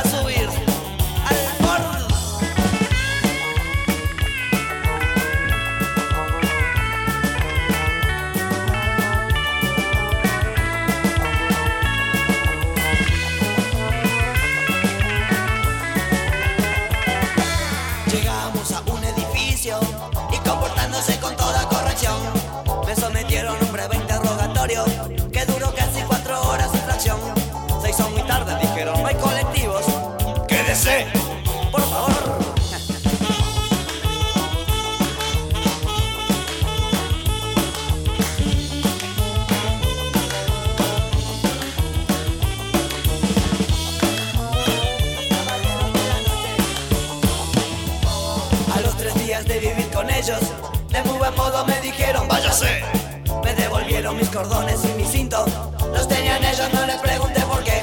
Me 53.44 53.55
devolvieron 53.55 54.16
mis 54.16 54.30
cordones 54.30 54.82
y 54.82 54.88
mi 54.96 55.05
cinto. 55.05 55.44
Los 55.92 56.09
tenían 56.09 56.42
ellos, 56.42 56.72
no 56.72 56.86
les 56.86 56.96
pregunté 56.96 57.42
por 57.42 57.62
qué. 57.62 57.82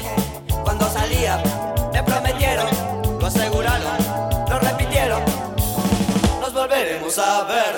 Cuando 0.64 0.90
salía, 0.90 1.40
me 1.92 2.02
prometieron, 2.02 2.66
lo 3.20 3.26
aseguraron, 3.26 3.96
lo 4.50 4.58
repitieron. 4.58 5.22
Nos 6.40 6.52
volveremos 6.52 7.16
a 7.16 7.44
ver. 7.44 7.76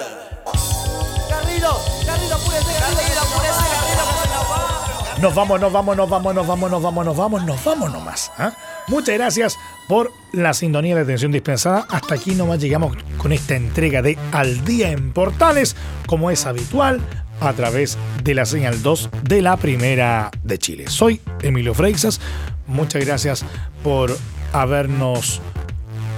Garrido, 1.28 1.78
Garrido, 2.06 2.36
apúrese, 2.36 2.72
Garrido, 2.72 3.20
apúrese, 3.20 3.64
Garrido, 3.68 4.04
que 4.08 4.22
se 4.22 4.34
nos 4.34 4.50
va. 4.50 5.18
Nos 5.18 5.34
vamos, 5.34 5.60
nos 5.60 5.72
vamos, 5.72 5.96
nos 5.96 6.08
vamos, 6.08 6.34
nos 6.34 6.46
vamos, 6.46 6.70
nos 6.70 6.82
vamos, 6.82 7.04
nos 7.04 7.16
vamos, 7.16 7.44
nos 7.44 7.64
vamos 7.64 7.92
nomás. 7.92 8.32
¿ah? 8.38 8.52
Muchas 8.86 9.14
gracias 9.14 9.58
por 9.88 10.12
la 10.32 10.52
sintonía 10.54 10.94
de 10.94 11.02
atención 11.02 11.32
dispensada. 11.32 11.86
Hasta 11.90 12.14
aquí 12.14 12.34
nomás 12.34 12.60
llegamos 12.60 12.96
con 13.16 13.32
esta 13.32 13.56
entrega 13.56 14.02
de 14.02 14.16
Al 14.32 14.64
Día 14.64 14.92
en 14.92 15.12
Portales, 15.12 15.74
como 16.06 16.30
es 16.30 16.46
habitual, 16.46 17.00
a 17.40 17.52
través 17.54 17.96
de 18.22 18.34
la 18.34 18.44
señal 18.44 18.82
2 18.82 19.10
de 19.22 19.42
la 19.42 19.56
Primera 19.56 20.30
de 20.42 20.58
Chile. 20.58 20.84
Soy 20.88 21.20
Emilio 21.42 21.74
Freixas. 21.74 22.20
Muchas 22.66 23.04
gracias 23.04 23.44
por 23.82 24.16
habernos 24.52 25.40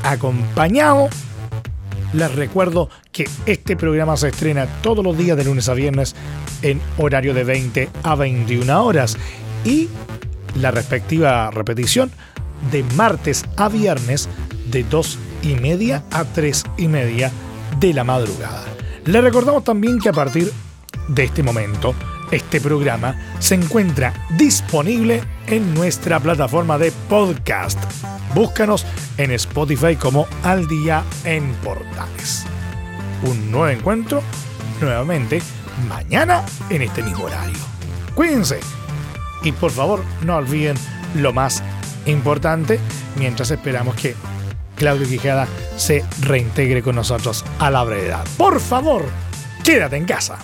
acompañado. 0.02 1.08
Les 2.12 2.34
recuerdo 2.34 2.90
que 3.12 3.28
este 3.46 3.76
programa 3.76 4.16
se 4.16 4.28
estrena 4.28 4.66
todos 4.82 5.04
los 5.04 5.16
días 5.16 5.36
de 5.36 5.44
lunes 5.44 5.68
a 5.68 5.74
viernes 5.74 6.16
en 6.62 6.80
horario 6.98 7.34
de 7.34 7.44
20 7.44 7.88
a 8.02 8.14
21 8.16 8.84
horas 8.84 9.16
y 9.64 9.88
la 10.56 10.72
respectiva 10.72 11.50
repetición 11.52 12.10
de 12.70 12.82
martes 12.94 13.44
a 13.56 13.68
viernes 13.68 14.28
de 14.70 14.84
2 14.84 15.18
y 15.42 15.54
media 15.54 16.04
a 16.10 16.24
3 16.24 16.64
y 16.76 16.88
media 16.88 17.30
de 17.78 17.94
la 17.94 18.04
madrugada. 18.04 18.64
Le 19.04 19.20
recordamos 19.20 19.64
también 19.64 19.98
que 19.98 20.10
a 20.10 20.12
partir 20.12 20.52
de 21.08 21.24
este 21.24 21.42
momento, 21.42 21.94
este 22.30 22.60
programa 22.60 23.16
se 23.40 23.56
encuentra 23.56 24.12
disponible 24.36 25.22
en 25.46 25.74
nuestra 25.74 26.20
plataforma 26.20 26.78
de 26.78 26.92
podcast. 27.08 27.78
Búscanos 28.34 28.86
en 29.16 29.32
Spotify 29.32 29.96
como 29.96 30.26
Al 30.44 30.68
Día 30.68 31.02
en 31.24 31.52
Portales. 31.64 32.44
Un 33.22 33.50
nuevo 33.50 33.68
encuentro, 33.68 34.22
nuevamente, 34.80 35.42
mañana 35.88 36.44
en 36.68 36.82
este 36.82 37.02
mismo 37.02 37.24
horario. 37.24 37.58
Cuídense 38.14 38.60
y 39.42 39.52
por 39.52 39.70
favor 39.70 40.04
no 40.24 40.36
olviden 40.36 40.76
lo 41.14 41.32
más 41.32 41.62
importante 42.10 42.78
mientras 43.16 43.50
esperamos 43.50 43.94
que 43.96 44.14
Claudio 44.76 45.08
Quijada 45.08 45.46
se 45.76 46.04
reintegre 46.20 46.82
con 46.82 46.96
nosotros 46.96 47.44
a 47.58 47.70
la 47.70 47.84
brevedad. 47.84 48.26
Por 48.36 48.60
favor, 48.60 49.04
quédate 49.62 49.96
en 49.96 50.04
casa. 50.06 50.38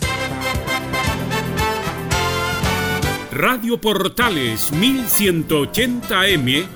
Radio 3.33 3.79
Portales 3.81 4.73
1180M 4.73 6.67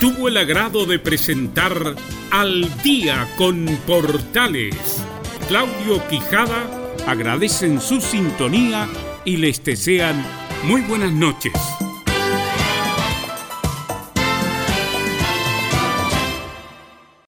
tuvo 0.00 0.28
el 0.28 0.36
agrado 0.36 0.84
de 0.84 0.98
presentar 0.98 1.94
Al 2.30 2.82
día 2.82 3.26
con 3.36 3.66
Portales. 3.86 5.02
Claudio 5.48 6.06
Quijada 6.08 6.68
agradecen 7.06 7.80
su 7.80 8.00
sintonía 8.00 8.88
y 9.24 9.36
les 9.36 9.62
desean 9.64 10.24
muy 10.64 10.80
buenas 10.82 11.12
noches. 11.12 11.52